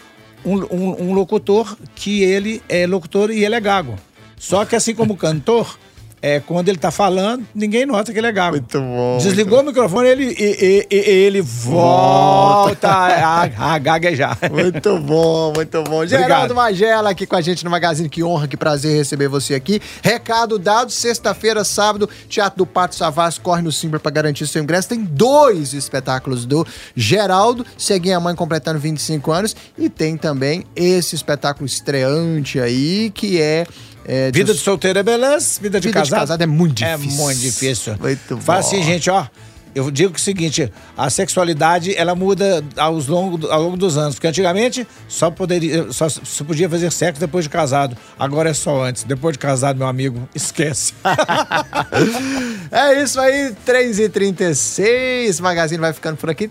um, 0.45 0.57
um- 0.75 1.03
um 1.11 1.13
locutor 1.13 1.77
que 1.95 2.23
ele 2.23 2.63
é 2.69 2.87
locutor 2.87 3.31
e 3.31 3.45
ele 3.45 3.55
é 3.55 3.61
gago. 3.61 3.97
Só 4.39 4.65
que 4.65 4.77
assim 4.77 4.95
como 4.95 5.17
cantor, 5.17 5.79
é, 6.21 6.41
quando 6.41 6.69
ele 6.69 6.79
tá 6.79 6.91
falando, 6.91 7.45
ninguém 7.55 7.87
nota 7.87 8.13
que 8.13 8.19
ele 8.19 8.27
é 8.27 8.33
gago. 8.33 8.57
Muito 8.57 8.81
bom. 8.81 9.19
Desligou 9.21 9.61
o 9.61 9.65
microfone, 9.65 10.09
ele, 10.09 10.25
e- 10.39 10.87
e- 10.91 10.95
e- 10.97 11.11
ele 11.27 11.41
volta 11.41 12.89
a, 12.89 13.75
a 13.75 13.79
gaguejar. 13.79 14.39
Muito 14.51 14.99
bom, 14.99 15.53
muito 15.55 15.83
bom. 15.83 16.05
Geraldo 16.07 16.55
Magela 16.55 17.11
aqui 17.11 17.27
com 17.27 17.37
a 17.37 17.41
gente 17.41 17.65
no 17.65 17.71
Magazine. 17.71 18.09
Que 18.09 18.23
honra, 18.25 18.49
que 18.49 18.57
prazer 18.57 18.97
receber 18.97 19.29
você 19.29 19.55
aqui. 19.55 19.81
Recado 20.03 20.59
dado, 20.59 20.91
sexta-feira, 20.91 21.65
sábado, 21.65 22.09
Teatro 22.29 22.59
do 22.59 22.67
Pátio 22.67 22.99
Savassi 22.99 23.41
corre 23.41 23.63
no 23.63 23.71
Simba 23.71 23.99
para 24.01 24.11
garantir 24.11 24.47
seu 24.47 24.63
ingresso. 24.63 24.89
Tem 24.89 25.03
dois 25.05 25.73
espetáculos 25.75 26.45
do 26.45 26.67
Geraldo, 26.97 27.65
Seguem 27.77 28.13
a 28.15 28.21
Mãe 28.21 28.35
completando 28.35 28.79
25 28.79 29.31
anos. 29.31 29.55
E 29.77 29.89
tem 29.89 30.17
também 30.17 30.65
esse 30.75 31.15
espetáculo 31.15 31.67
estreante 31.67 32.59
aí, 32.61 33.11
que 33.15 33.41
é... 33.41 33.67
é 34.05 34.31
Vida 34.31 34.53
de 34.53 34.61
solteiro 34.61 34.99
é 34.99 35.03
beleza, 35.03 35.61
vida 35.61 35.81
de 35.81 35.89
Vida 35.89 36.03
de 36.03 36.11
casado. 36.11 36.21
casado 36.21 36.43
é 36.43 36.47
muito 36.47 36.77
difícil. 36.77 37.21
É 37.21 37.25
muito 37.25 37.39
difícil. 37.41 37.97
Muito 38.01 38.39
Fala 38.39 38.61
assim, 38.61 38.83
gente, 38.83 39.11
ó. 39.11 39.27
Eu 39.75 39.91
digo 39.91 40.17
o 40.17 40.19
seguinte, 40.19 40.73
a 40.97 41.09
sexualidade 41.11 41.95
ela 41.95 42.15
muda 42.15 42.65
aos 42.77 43.07
longo, 43.07 43.47
ao 43.49 43.63
longo 43.63 43.77
dos 43.77 43.97
anos, 43.97 44.15
porque 44.15 44.27
antigamente 44.27 44.85
só 45.07 45.31
poderia, 45.31 45.93
só 45.93 46.09
se 46.09 46.43
podia 46.43 46.69
fazer 46.69 46.91
sexo 46.91 47.21
depois 47.21 47.45
de 47.45 47.51
casado. 47.51 47.97
Agora 48.19 48.51
é 48.51 48.55
só 48.55 48.83
antes. 48.83 49.05
Depois 49.05 49.35
de 49.35 49.39
casado, 49.39 49.77
meu 49.77 49.87
amigo, 49.87 50.29
esquece. 50.35 50.95
É 52.71 53.03
isso 53.03 53.19
aí, 53.19 53.55
3h36. 53.67 55.41
Magazine 55.41 55.81
vai 55.81 55.93
ficando 55.93 56.19
por 56.19 56.29
aqui. 56.29 56.51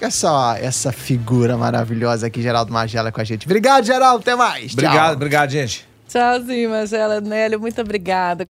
Olha 0.00 0.10
só 0.10 0.54
essa 0.54 0.92
figura 0.92 1.56
maravilhosa 1.56 2.26
aqui, 2.28 2.40
Geraldo 2.40 2.72
Magela, 2.72 3.10
com 3.10 3.20
a 3.20 3.24
gente. 3.24 3.46
Obrigado, 3.46 3.84
Geraldo. 3.84 4.20
Até 4.20 4.36
mais. 4.36 4.72
Tchau. 4.72 4.84
obrigado, 4.84 5.14
obrigado, 5.14 5.50
gente. 5.50 5.95
Tchauzinho, 6.08 6.70
Magela. 6.70 7.20
Nélio, 7.20 7.60
muito 7.60 7.80
obrigada. 7.80 8.44